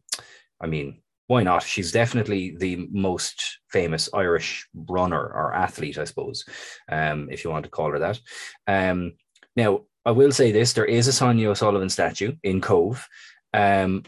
[0.61, 1.01] I mean
[1.31, 1.63] why not?
[1.63, 6.45] She's definitely the most famous Irish runner or athlete, I suppose,
[6.91, 8.19] um, if you want to call her that.
[8.67, 9.13] Um,
[9.55, 13.09] now I will say this: there is a Sonia O'Sullivan statue in Cobh.
[13.55, 14.03] Um,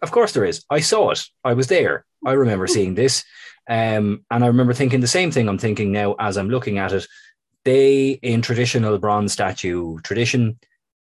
[0.00, 0.64] of course, there is.
[0.70, 1.22] I saw it.
[1.44, 2.06] I was there.
[2.24, 3.22] I remember seeing this.
[3.68, 6.92] Um, and I remember thinking the same thing I'm thinking now as I'm looking at
[6.92, 7.06] it.
[7.66, 10.58] They, in traditional bronze statue tradition,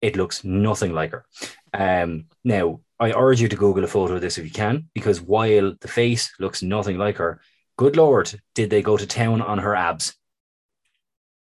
[0.01, 1.25] it looks nothing like her.
[1.71, 5.21] Um, now, I urge you to Google a photo of this if you can, because
[5.21, 7.41] while the face looks nothing like her,
[7.77, 10.15] good Lord, did they go to town on her abs?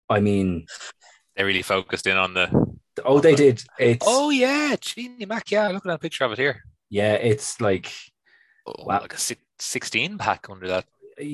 [0.08, 0.66] I mean,
[1.36, 2.48] They really focused in on the.
[3.04, 3.62] oh, they did.
[3.78, 5.50] It's, Oh yeah, Jeannie Mac.
[5.50, 6.62] Yeah, look at that picture of it here.
[6.90, 7.92] yeah, it's like,
[8.66, 9.00] Oh, Wow.
[9.02, 10.86] like a six, 16 pack under that.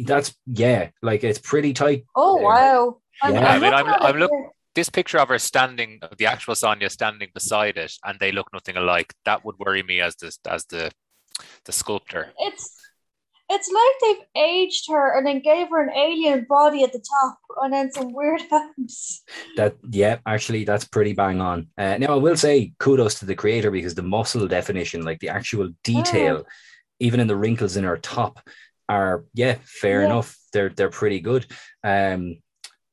[0.05, 2.05] that's, yeah, like it's pretty tight.
[2.15, 2.45] Oh There.
[2.47, 2.99] wow!
[3.23, 3.47] I'm, Yeah.
[3.53, 6.89] I mean, I'm- looking I'm it look- This picture of her standing, the actual Sonia
[6.89, 9.13] standing beside it, and they look nothing alike.
[9.27, 10.91] That would worry me as the as the
[11.67, 12.33] the sculptor.
[12.39, 12.65] It's
[13.53, 17.39] it's like they've aged her and then gave her an alien body at the top
[17.63, 19.23] and then some weird abs.
[19.57, 21.69] That yeah, actually, that's pretty bang on.
[21.77, 25.29] Uh, now, I will say kudos to the creator because the muscle definition, like the
[25.29, 26.47] actual detail,
[27.01, 28.41] even in the wrinkles in her top,
[28.89, 30.07] are yeah, fair Yeah.
[30.07, 30.37] enough.
[30.53, 31.47] They're they're pretty good.
[31.85, 32.39] Um,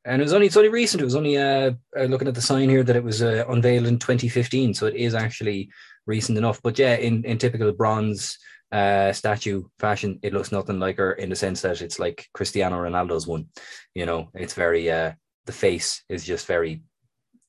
[0.06, 1.02] and it was only it's only recent.
[1.02, 3.88] It was only uh, uh looking at the sign here that it was uh, unveiled
[3.88, 5.70] in 2015, so it is actually
[6.06, 6.62] recent enough.
[6.62, 8.38] But yeah, in in typical bronze
[8.72, 12.78] uh statue fashion, it looks nothing like her in the sense that it's like Cristiano
[12.78, 13.48] Ronaldo's one.
[13.96, 15.14] You know, it's very uh
[15.46, 16.84] the face is just very,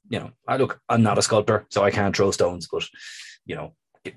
[0.09, 2.87] you know, I look, I'm not a sculptor, so I can't throw stones, but
[3.45, 4.15] you know, it,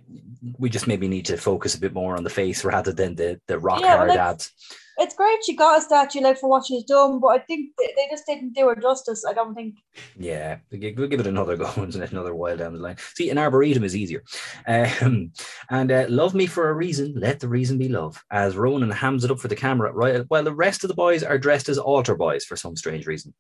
[0.58, 3.39] we just maybe need to focus a bit more on the face rather than the
[3.47, 4.51] the rock Yeah, hard well, abs.
[4.98, 7.88] It's great she got a statue like for what she's done, but I think they,
[7.96, 9.26] they just didn't do her justice.
[9.28, 9.76] I don't think.
[10.18, 12.98] Yeah, we'll we'll give it another go and another while down the line.
[13.16, 14.24] See, an arboretum is easier.
[14.68, 15.32] Um,
[15.72, 18.24] and uh, love me for a reason, let the reason be love.
[18.32, 20.24] As Ronan hams it up for the camera, right?
[20.28, 23.34] While the rest of the boys are dressed as altar boys for some strange reason.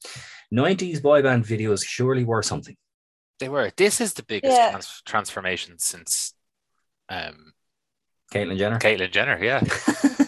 [0.53, 2.75] 90s boy band videos surely were something.
[3.39, 3.71] They were.
[3.77, 4.71] This is the biggest Yeah.
[4.71, 6.33] trans- transformation since
[7.09, 7.53] um,
[8.31, 8.79] Caitlyn Jenner.
[8.79, 9.43] Caitlyn Jenner.
[9.43, 9.61] Yeah.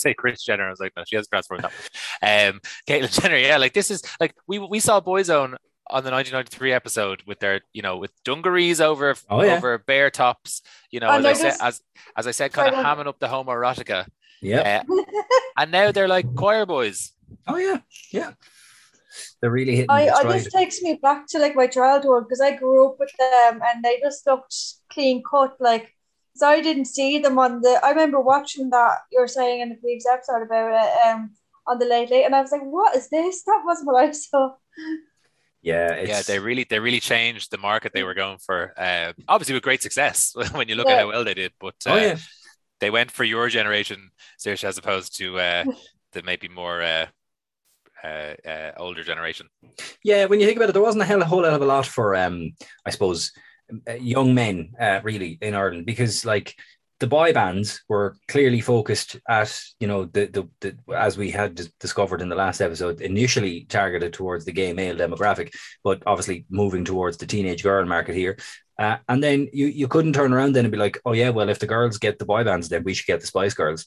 [0.00, 0.66] Say Kris Jenner.
[0.66, 2.52] I was like, no, she hasn't transformed that much.
[2.54, 3.36] Um, Caitlyn Jenner.
[3.36, 5.56] Yeah, like this is like we we saw Boyzone
[5.90, 9.56] on the 1993 episode with their you know with dungarees over Oh, yeah.
[9.56, 10.62] over bare tops.
[10.90, 11.80] You know, And as I they're said as
[12.16, 14.06] as I said, kind of hamming up the homoerotica.
[14.42, 14.82] Yeah.
[14.88, 15.02] Uh,
[15.58, 17.12] and now they're like choir boys.
[17.46, 17.78] Oh, yeah.
[18.12, 18.32] Yeah.
[19.40, 20.34] They're really hitting I, I stride.
[20.34, 23.84] this takes me back to like my childhood because I grew up with them and
[23.84, 24.54] they just looked
[24.92, 25.56] clean cut.
[25.60, 25.92] Like,
[26.38, 27.80] so I didn't see them on the.
[27.82, 31.30] I remember watching that you were saying in the previous episode about it um
[31.66, 33.42] on the late late, and I was like, "What is this?
[33.44, 34.54] That wasn't what I saw."
[35.60, 38.72] Yeah, yeah, they really they really changed the market they were going for.
[38.76, 41.52] Uh, obviously, with great success when you look at how well they did.
[41.60, 42.16] But uh, oh yeah,
[42.80, 45.64] they went for your generation, Saoirse, as opposed to uh,
[46.12, 47.06] the maybe more uh,
[48.04, 49.48] uh, uh, older generation.
[50.04, 50.26] yeah.
[50.26, 51.86] When you think about it, there wasn't a hell a whole hell of a lot
[51.86, 52.52] for um,
[52.86, 53.32] I suppose,
[54.00, 56.54] young men uh, really in Ireland because like
[57.00, 61.54] the boy bands were clearly focused at you know the, the the as we had
[61.54, 65.54] dis- discovered in the last episode initially targeted towards the gay male demographic
[65.84, 68.36] but obviously moving towards the teenage girl market here
[68.78, 71.48] uh, and then you you couldn't turn around then and be like oh yeah well
[71.48, 73.86] if the girls get the boy bands then we should get the spice girls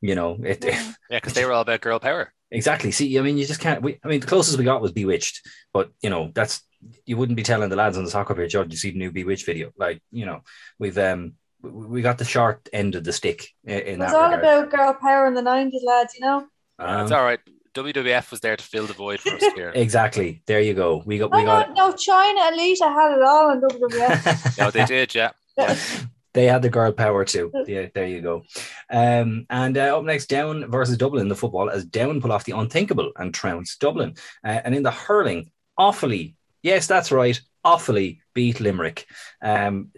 [0.00, 0.92] you know it Yeah.
[1.10, 2.32] Yeah, because they were all about girl power.
[2.52, 4.92] Exactly see i mean you just can't we, i mean the closest we got was
[4.92, 6.62] bewitched but you know that's
[7.04, 8.98] you wouldn't be telling the lads on the soccer pitch oh did you see the
[8.98, 10.40] new bewitched video like you know
[10.78, 14.14] we've um we- we got the short end of the stick in It that was
[14.14, 14.40] all regard.
[14.40, 16.14] about girl power in the nineties, lads.
[16.14, 16.46] You know.
[16.78, 17.38] Um, it's all right.
[17.74, 19.70] WWF was there to fill the void for us here.
[19.74, 20.42] Exactly.
[20.46, 21.02] There you go.
[21.04, 24.58] We got Oh we no, got no, Chyna and had it all in WWF.
[24.58, 25.32] no, they did, yeah.
[26.32, 27.50] they had the girl power too.
[27.66, 28.42] Yeah, there you go.
[28.90, 32.56] Um, and uh, up next, Down versus Dublin, the football, as Down pull off the
[32.56, 34.14] unthinkable and trounce Dublin.
[34.44, 39.06] Uh, and in the hurling, Offaly, yes, that's right, Offaly beat Limerick.
[39.42, 39.90] Um,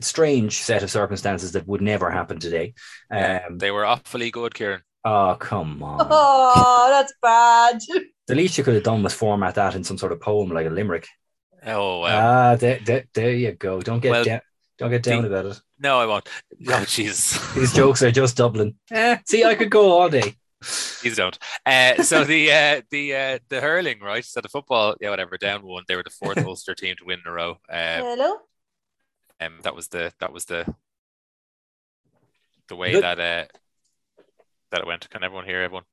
[0.00, 2.74] strange set of circumstances that would never happen today.
[3.10, 4.82] Um, They were awfully good, Kieran.
[5.04, 6.06] oh, come on.
[6.10, 7.80] oh, that's bad.
[8.28, 10.64] The least you could have done was format that in some sort of poem like
[10.66, 11.06] a limerick.
[11.66, 12.52] Oh, wow.
[12.52, 13.82] Ah, there, there, there you go.
[13.82, 14.40] Don't get Well, down,
[14.78, 15.60] don't get down the- about it.
[15.78, 16.28] no, I won't.
[16.68, 17.38] Oh, Jesus.
[17.54, 18.74] These jokes are just Dublin.
[18.90, 20.34] Eh, see, I could go all day.
[20.62, 21.36] Please don't.
[21.66, 24.24] Uh, so the uh, the uh, the hurling, right?
[24.24, 25.36] So the football, yeah, whatever.
[25.36, 25.82] Down won.
[25.88, 27.50] They were the fourth Ulster team to win in a row.
[27.50, 28.36] Um, Hello.
[29.40, 30.72] um, that was the that was the
[32.68, 33.02] the way Good.
[33.02, 33.44] that uh,
[34.70, 35.10] that it went.
[35.10, 35.84] Can everyone hear everyone?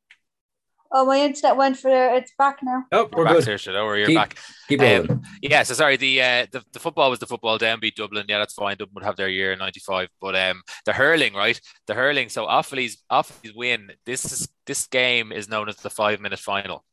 [0.91, 2.15] Oh, my internet went for there.
[2.15, 2.83] It's back now.
[2.91, 3.45] Oh, We're we're back good.
[3.45, 3.75] here, shit.
[3.75, 4.37] Oh, you're Keep- back.
[4.67, 5.25] Keep Um, rolling.
[5.41, 5.97] Yeah, so sorry.
[5.97, 7.57] The uh, the, the football was the football.
[7.59, 8.25] Down beat Dublin.
[8.27, 8.75] Yeah, that's fine.
[8.77, 10.09] Dublin would have their year in '95.
[10.19, 11.59] But um, the hurling, right?
[11.87, 12.29] The hurling.
[12.29, 13.91] So Offaly's Offaly's win.
[14.05, 16.83] This is this game is known as the five minute final.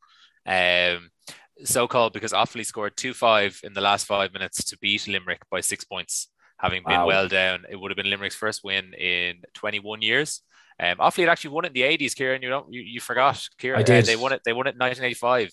[0.45, 1.09] Um,
[1.65, 5.41] so called because Offaly scored two five in the last five minutes to beat Limerick
[5.49, 6.27] by six points,
[6.59, 7.07] having been Wow.
[7.07, 7.65] well down.
[7.69, 10.41] It would have been Limerick's first win in 21 years.
[10.79, 12.41] Um, Offaly had actually won it in the 80s, Kieran.
[12.41, 13.79] You don't you, you forgot, Kieran.
[13.79, 14.03] I did.
[14.03, 14.41] Uh, they won it.
[14.45, 15.51] They won it in 1985.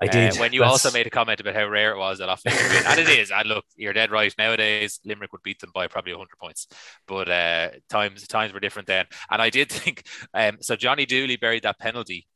[0.00, 0.40] I Uh, did.
[0.40, 2.98] when you That's- also made a comment about how rare it was that Offaly and
[3.00, 3.30] it is.
[3.30, 4.32] And look, you're dead right.
[4.38, 6.68] Nowadays, Limerick would beat them by probably 100 points,
[7.06, 9.04] but uh, times times were different then.
[9.30, 10.76] And I did think um, so.
[10.76, 12.26] Johnny Dooley buried that penalty.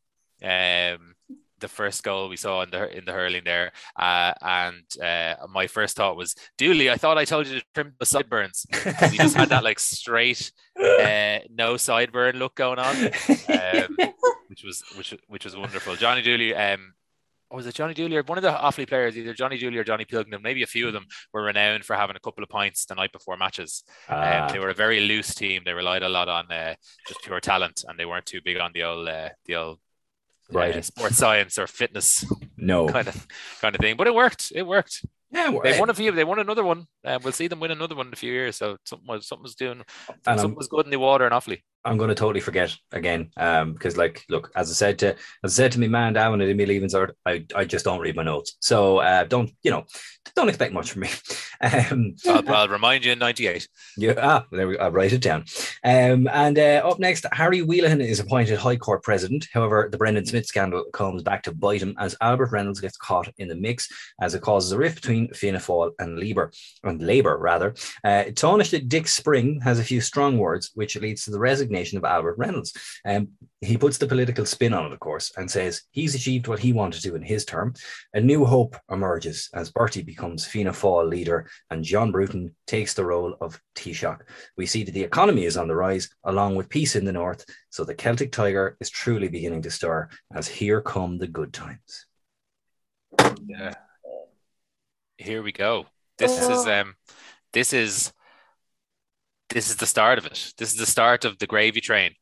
[0.42, 1.14] Um,
[1.60, 5.66] the first goal we saw in the in the hurling there, uh, and uh, my
[5.66, 6.90] first thought was Dooley.
[6.90, 8.66] I thought I told you to trim the sideburns.
[9.10, 13.96] He just had that like straight, uh, no sideburn look going on um,
[14.48, 15.96] which was which which was wonderful.
[15.96, 16.94] Johnny Dooley, um,
[17.50, 19.84] or was it Johnny Dooley or one of the Offaly players, either Johnny Dooley or
[19.84, 22.84] Johnny Pilgrim, maybe a few of them were renowned for having a couple of pints
[22.84, 23.82] the night before matches.
[24.08, 25.62] Um, Ah, they were a very loose team.
[25.64, 26.74] They relied a lot on uh,
[27.08, 29.78] just pure talent, and they weren't too big on the old uh, the old
[30.54, 30.84] uh, Right.
[30.84, 32.24] sports science or fitness
[32.56, 32.88] no.
[32.88, 33.26] kind of
[33.60, 33.96] kind of thing.
[33.96, 34.52] But it worked.
[34.54, 35.04] It worked.
[35.32, 36.10] Yeah, They won a few.
[36.10, 36.86] They won another one.
[37.04, 38.56] Uh, we'll see them win another one in a few years.
[38.56, 39.82] So something was something was doing.
[40.26, 41.60] And something was good in the water in Offaly.
[41.84, 43.30] I'm going to totally forget again.
[43.36, 46.40] Um, because like, look, as I said to, as I said to me man down
[46.40, 48.56] at me leaving cert, I, I just don't read my notes.
[48.60, 49.86] So, uh, don't, you know,
[50.36, 51.10] don't expect much from me.
[51.62, 53.68] Um, I'll, I'll remind you in '98.
[53.98, 54.82] Yeah, ah, there we go.
[54.82, 55.44] I'll write it down.
[55.84, 59.46] Um, and uh, up next, Harry Whelehan is appointed High Court President.
[59.52, 63.30] However, the Brendan Smyth scandal comes back to bite him as Albert Reynolds gets caught
[63.36, 63.90] in the mix
[64.22, 66.50] as it causes a rift between Fianna Fáil and Labour,
[66.82, 67.74] and Labour rather.
[68.02, 72.04] Uh, Taoiseach Dick Spring has a few strong words, which leads to the resignation of
[72.04, 72.72] Albert Reynolds.
[73.04, 73.28] Um,
[73.60, 76.72] he puts the political spin on it, of course, and says he's achieved what he
[76.72, 77.74] wanted to in his term.
[78.14, 83.04] A new hope emerges as Bertie becomes Fianna Fáil leader and John Bruton takes the
[83.04, 84.20] role of Taoiseach.
[84.56, 87.44] We see that the economy is on the rise, along with peace in the north.
[87.70, 92.06] So the Celtic tiger is truly beginning to stir as here come the good times.
[93.46, 93.74] Yeah.
[95.18, 95.86] Here we go.
[96.18, 96.80] This is Oh.
[96.80, 96.94] um
[97.52, 98.12] this is
[99.50, 100.52] this is the start of it.
[100.58, 102.12] This is the start of the gravy train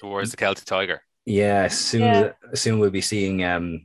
[0.00, 1.02] towards the Celtic Tiger.
[1.24, 2.32] Yeah, soon Yeah.
[2.54, 3.82] soon we'll be seeing um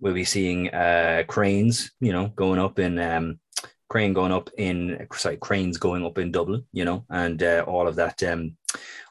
[0.00, 3.40] we'll be seeing uh cranes, you know, going up in um
[3.88, 7.88] crane going up in sorry, cranes going up in Dublin, you know, and uh, all
[7.88, 8.56] of that um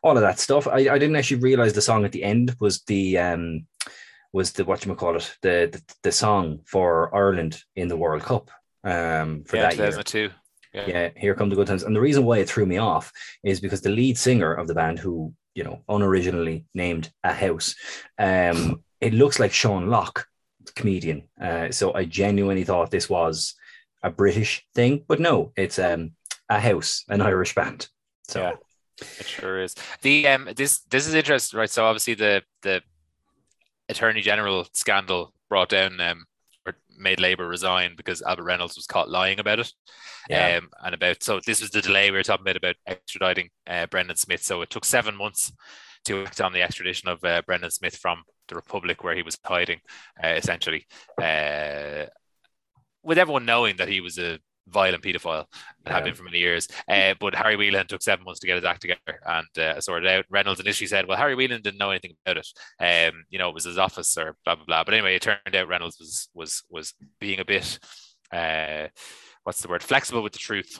[0.03, 0.67] all of that stuff.
[0.67, 3.65] I, I didn't actually realize the song at the end was the um
[4.33, 8.23] was the what you call it the, the the song for Ireland in the World
[8.23, 8.51] Cup
[8.83, 9.87] um for yeah, that year.
[9.87, 10.19] 2002.
[10.19, 10.29] Yeah.
[10.85, 11.83] Yeah, here come the good times.
[11.83, 13.11] And the reason why it threw me off
[13.43, 17.75] is because the lead singer of the band, who you know unoriginally named a house,
[18.19, 20.27] um, it looks like Sean Lock
[20.75, 21.23] comedian.
[21.41, 23.55] Uh, so I genuinely thought this was
[24.03, 26.11] a British thing, but no, it's um,
[26.49, 27.87] a house, an Irish band.
[28.27, 28.41] So.
[28.41, 28.53] Yeah.
[29.19, 29.75] It sure is.
[30.01, 31.69] The um this this is interesting, right?
[31.69, 32.81] So obviously the the
[33.87, 36.25] Attorney General scandal brought down um
[36.67, 39.71] or made Labour resign because Albert Reynolds was caught lying about it.
[40.29, 40.57] Yeah.
[40.57, 43.85] Um, and about so this was the delay we were talking about about extraditing uh,
[43.87, 44.43] Brendan Smyth.
[44.43, 45.51] So it took seven months
[46.05, 49.37] to act on the extradition of uh, Brendan Smyth from the Republic where he was
[49.43, 49.79] hiding,
[50.23, 50.85] uh, essentially,
[51.21, 52.05] uh,
[53.03, 54.39] with everyone knowing that he was a
[54.69, 55.45] violent paedophile
[55.85, 56.03] and had Yeah.
[56.05, 56.67] been for many years.
[56.87, 60.09] Uh, but Harry Whelehan took seven months to get his act together and uh, sorted
[60.09, 60.25] out.
[60.29, 62.47] Reynolds initially said, "Well, Harry Whelehan didn't know anything about it.
[62.79, 65.55] Um, you know, it was his office or blah blah blah." But anyway, it turned
[65.55, 67.79] out Reynolds was was was being a bit,
[68.31, 68.87] uh,
[69.43, 70.79] what's the word, flexible with the truth.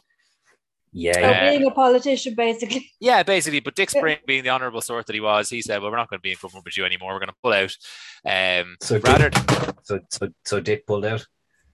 [0.93, 1.49] Yeah, So yeah.
[1.51, 2.89] being a politician, basically.
[2.99, 3.59] Yeah, basically.
[3.59, 6.09] But Dick Spring, being the honourable sort that he was, he said, "Well, we're not
[6.09, 7.13] going to be in government with you anymore.
[7.13, 7.75] We're going to pull out."
[8.25, 9.29] Um, So rather,
[9.83, 11.25] So, so, so Dick pulled out.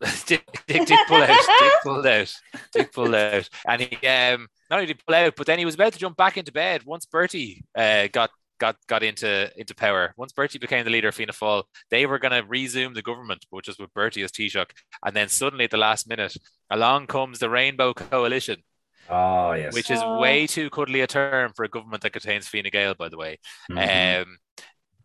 [0.26, 1.28] Dick, Dick did pull out.
[1.60, 2.36] Dick pulled out.
[2.74, 5.66] Dick pulled out, and he um, not only did he pull out, but then he
[5.66, 8.30] was about to jump back into bed once Bertie uh, got
[8.60, 10.14] got got into into power.
[10.18, 13.45] Once Bertie became the leader of Fianna Fáil, they were going to resume the government,
[13.49, 14.72] which was with Bertie as Taoiseach.
[15.06, 16.36] And then suddenly, at the last minute,
[16.70, 18.64] along comes the Rainbow Coalition,
[19.10, 19.74] Oh yes.
[19.74, 20.20] which is Oh.
[20.20, 23.39] way too cuddly a term for a government that contains Fine Gael, by the way.
[23.72, 24.22] Mhm.
[24.22, 24.38] Um,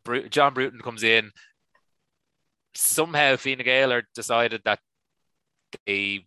[0.04, 1.30] Bru- John Bruton comes in.
[2.74, 4.78] Somehow, Fine Gael are decided that
[5.86, 6.26] they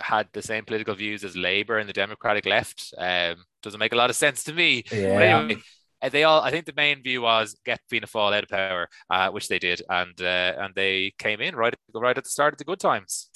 [0.00, 2.92] had the same political views as Labour and the Democratic left.
[2.96, 4.82] Um, doesn't make a lot of sense to me.
[4.88, 5.38] But yeah.
[5.40, 5.60] anyway,
[6.02, 6.40] uh, they all.
[6.40, 9.58] I think the main view was get Fianna Fáil out of power, uh, which they
[9.58, 12.80] did, and uh, and they came in right right at the start of the good
[12.80, 13.28] times.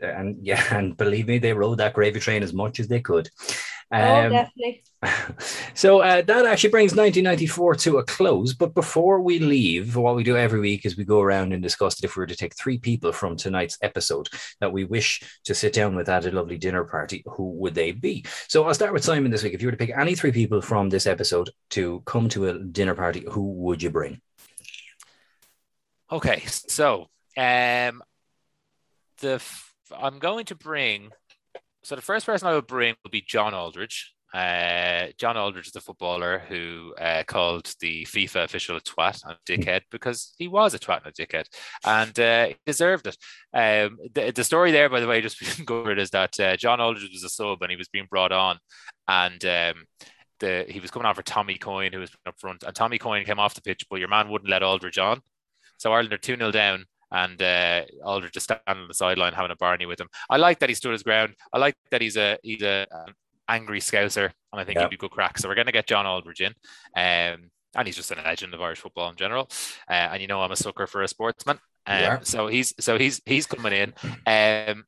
[0.00, 3.28] and yeah, and believe me, they rode that gravy train as much as they could.
[3.92, 4.82] Oh, Um, definitely.
[5.74, 8.54] so uh, that actually brings 1994 to a close.
[8.54, 11.96] But before we leave, what we do every week is we go around and discuss
[11.96, 14.28] that if we were to take three people from tonight's episode
[14.60, 17.92] that we wish to sit down with at a lovely dinner party, who would they
[17.92, 18.24] be?
[18.48, 19.54] So I'll start with Simon this week.
[19.54, 22.58] If you were to pick any three people from this episode to come to a
[22.58, 24.20] dinner party, who would you bring?
[26.12, 28.02] Okay, so um,
[29.20, 31.10] the f- I'm going to bring.
[31.82, 34.12] So the first person I would bring will be John Aldridge.
[34.32, 39.34] Uh, John Aldridge is a footballer who uh, called the FIFA official a twat and
[39.34, 41.46] a dickhead because he was a twat and a dickhead,
[41.84, 43.16] and uh, he deserved it.
[43.52, 47.10] Um, the, the story there, by the way, just it, is that uh, John Aldridge
[47.12, 48.58] was a sub and he was being brought on,
[49.08, 49.84] and um,
[50.38, 53.24] the he was coming on for Tommy Coyne, who was up front, and Tommy Coyne
[53.24, 55.20] came off the pitch, but your man wouldn't let Aldridge on.
[55.78, 59.50] So Ireland are 2 0 down, and uh, Aldridge just standing on the sideline having
[59.50, 60.08] a barney with him.
[60.28, 61.34] I like that he stood his ground.
[61.52, 63.14] I like that he's a he's a an
[63.48, 64.82] angry scouser, and I think Yeah.
[64.84, 65.38] he'd be good crack.
[65.38, 66.52] So we're going to get John Aldridge in.
[66.96, 69.48] Um, and he's just a legend of Irish football in general.
[69.88, 71.58] Uh, and you know I'm a sucker for a sportsman.
[71.86, 73.94] Um, so he's so he's he's coming in.
[74.26, 74.84] Um,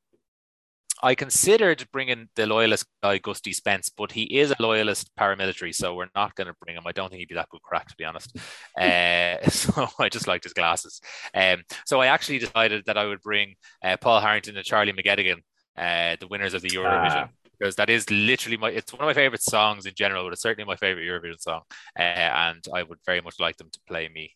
[1.03, 5.95] I considered bringing the loyalist guy Gusty Spence, but he is a loyalist paramilitary, so
[5.95, 6.85] we're not going to bring him.
[6.87, 8.37] I don't think he'd be that good crack, to be honest.
[8.81, 11.01] Uh, so I just liked his glasses.
[11.35, 15.39] Um, so I actually decided that I would bring uh, Paul Harrington and Charlie McGettigan,
[15.77, 17.29] uh, the winners of the Eurovision.
[17.29, 17.29] Ah.
[17.59, 20.43] Because that is literally my, it's one of my favorite songs in general, but it's
[20.43, 21.61] certainly my favorite Eurovision song.
[21.99, 24.33] Uh, and I would very much like them to play me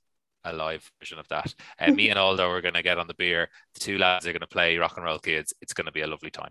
[0.46, 1.54] a live version of that.
[1.78, 3.48] Uh, me and Aldo are going to get on the beer.
[3.74, 5.52] The two lads are going to play Rock and Roll Kids.
[5.60, 6.50] It's going to be a lovely time.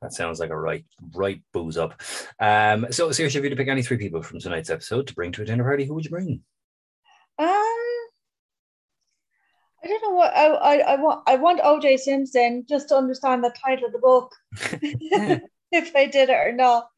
[0.00, 0.84] That sounds like a right,
[1.14, 2.00] right booze up.
[2.40, 5.14] Um, so seriously, if you were to pick any three people from tonight's episode to
[5.14, 6.42] bring to a dinner party, who would you bring?
[7.38, 7.46] Um,
[9.84, 11.22] I don't know what I, I, I want.
[11.26, 14.32] I want OJ Simpson just to understand the title of the book,
[15.72, 16.88] if I did it or not,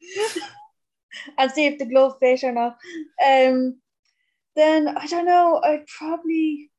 [1.37, 2.77] and see if the glove fit or not.
[3.25, 3.77] Um,
[4.59, 5.61] then I don't know.
[5.63, 6.69] I probably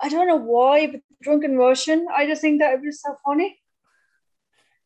[0.00, 2.06] I don't know why, but drunken Russian.
[2.14, 3.58] I just think that would be so funny.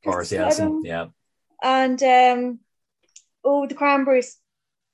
[0.07, 0.57] I Yeltsin.
[0.59, 1.07] don't- Yeah.
[1.62, 2.61] And um,
[3.44, 4.36] oh, the Cranberries.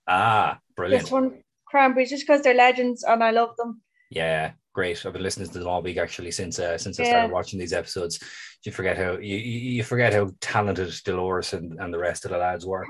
[0.07, 1.05] Ah, brilliant.
[1.05, 3.83] This one Cranberries, just because they're legends and I love them.
[4.11, 5.05] Yeah, great.
[5.05, 7.09] I've been listening to them all week actually since uh, since I Yeah.
[7.11, 8.21] started watching these episodes.
[8.65, 12.31] You forget how you, you you forget how talented Dolores and, and the rest of
[12.31, 12.87] the lads were.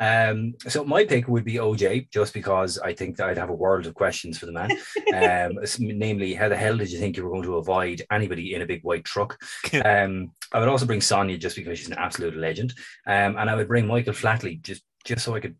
[0.00, 3.54] Um, so my pick would be OJ, just because I think that I'd have a
[3.54, 4.70] world of questions for the man.
[5.14, 8.62] Um, namely, how the hell did you think you were going to avoid anybody in
[8.62, 9.38] a big white truck?
[9.90, 12.74] Um, I would also bring Sonia just because she's an absolute legend.
[13.06, 15.56] Um, and I would bring Michael Flatley just just so I could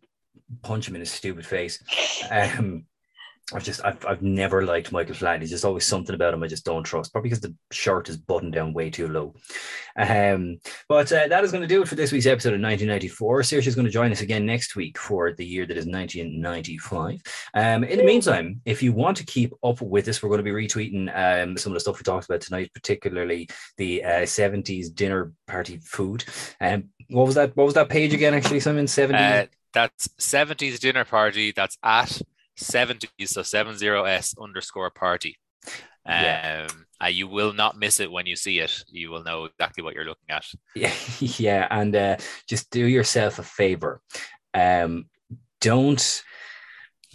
[0.61, 1.81] punch him in his stupid face.
[2.29, 2.85] Um,
[3.53, 5.47] I've just I've, I've never liked Michael Flatley.
[5.49, 7.11] There's always something about him I just don't trust.
[7.11, 9.33] Probably because the shirt is buttoned down way too low.
[9.97, 13.41] Um, but uh, that is going to do it for this week's episode of 1994.
[13.41, 17.21] Saoirse is going to join us again next week for the year that is 1995.
[17.53, 20.43] Um, in the meantime, if you want to keep up with us, we're going to
[20.43, 24.93] be retweeting um, some of the stuff we talked about tonight, particularly the uh, 70s
[24.93, 26.23] dinner party food.
[26.61, 27.55] Um, what was that?
[27.57, 28.33] What was that page again?
[28.33, 29.43] Actually, Simon 70s.
[29.43, 31.51] Uh, that's 70s dinner party.
[31.51, 32.21] That's at
[32.61, 35.37] 70s, so 70s underscore party.
[36.05, 36.67] Um, yeah.
[37.09, 38.83] You will not miss it when you see it.
[38.87, 40.45] You will know exactly what you're looking at.
[40.75, 44.01] Yeah, yeah, and uh, just do yourself a favor.
[44.53, 45.05] Um,
[45.61, 46.23] don't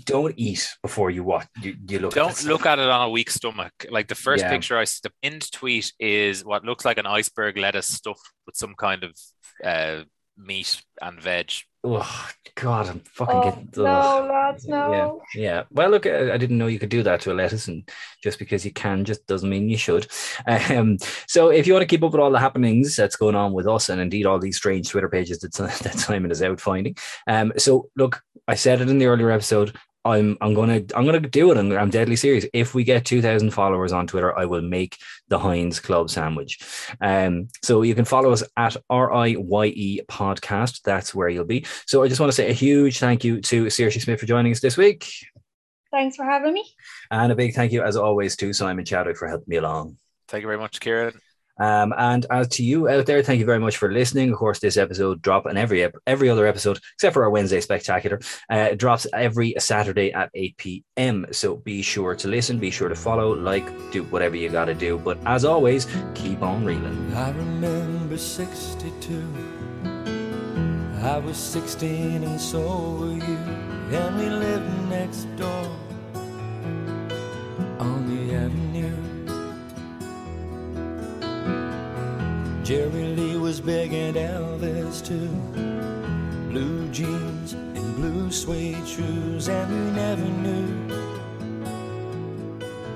[0.05, 1.47] don't eat before you watch.
[1.62, 2.14] You, you look.
[2.14, 3.72] Don't look at it on a weak stomach.
[3.88, 4.51] Like the first yeah.
[4.51, 8.74] picture I the pinned tweet is what looks like an iceberg lettuce stuffed with some
[8.74, 9.16] kind of
[9.64, 10.03] uh,
[10.36, 11.53] meat and veg
[11.88, 13.69] Oh God, I'm fucking oh, getting.
[13.77, 15.21] No, lads, no.
[15.35, 15.63] Yeah, yeah.
[15.71, 17.87] Well, look, I, I, didn't know you could do that to a lettuce, and
[18.23, 20.09] just because you can, just doesn't mean you should.
[20.47, 20.99] Um,
[21.29, 23.69] so, if you want to keep up with all the happenings that's going on with
[23.69, 25.53] us, and indeed all these strange Twitter pages that,
[25.83, 26.97] that Simon is out finding,
[27.27, 29.77] um, so look, I said it in the earlier episode.
[30.07, 31.59] I'm I'm gonna I'm gonna do it.
[31.59, 32.47] I'm, I'm deadly serious.
[32.53, 34.97] If we get two thousand followers on Twitter, I will make
[35.29, 36.59] the Heinz Club sandwich.
[37.01, 40.83] Um, so you can follow us at R I Y E Podcast.
[40.83, 41.67] That's where you'll be.
[41.87, 44.53] So I just want to say a huge thank you to Saoirse Smith for joining
[44.53, 45.11] us this week.
[45.91, 46.65] Thanks for having me.
[47.11, 49.97] And a big thank you, as always, to Simon Chadwick for helping me along.
[50.29, 51.21] Thank you very much, Kieran.
[51.59, 54.33] Um, and as to you out there, thank you very much for listening.
[54.33, 58.21] Of course, this episode drop and every every other episode except for our Wednesday spectacular
[58.51, 61.27] uh, drops every Saturday at 8 p.m.
[61.33, 64.75] So be sure to listen, be sure to follow, like, do whatever you got to
[64.75, 64.99] do.
[64.99, 67.13] But as always, keep on reeling.
[67.15, 69.57] I remember 62.
[71.03, 72.59] I was 16 and so
[72.99, 73.39] were you,
[73.97, 75.71] and we lived next door
[77.79, 79.06] on the avenue.
[82.62, 85.28] Jerry Lee was big and Elvis too.
[86.51, 90.66] Blue jeans and blue suede shoes, and we never knew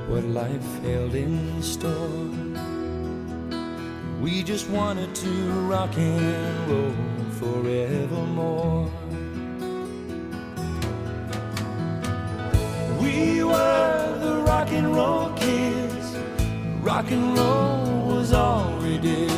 [0.08, 2.30] what life held in store.
[4.20, 5.30] We just wanted to
[5.70, 6.94] rock and roll
[7.38, 8.90] forevermore.
[13.00, 16.16] We were the rock and roll kids.
[16.82, 19.30] Rock and roll was all we did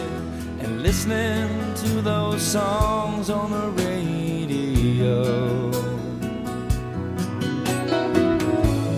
[0.82, 5.70] listening to those songs on the radio.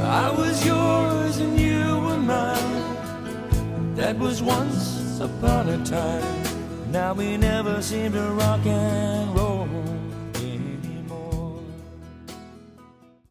[0.02, 3.94] I was yours and you were mine.
[3.94, 6.42] That was once upon a time.
[6.90, 9.43] Now we never seem to rock and roll.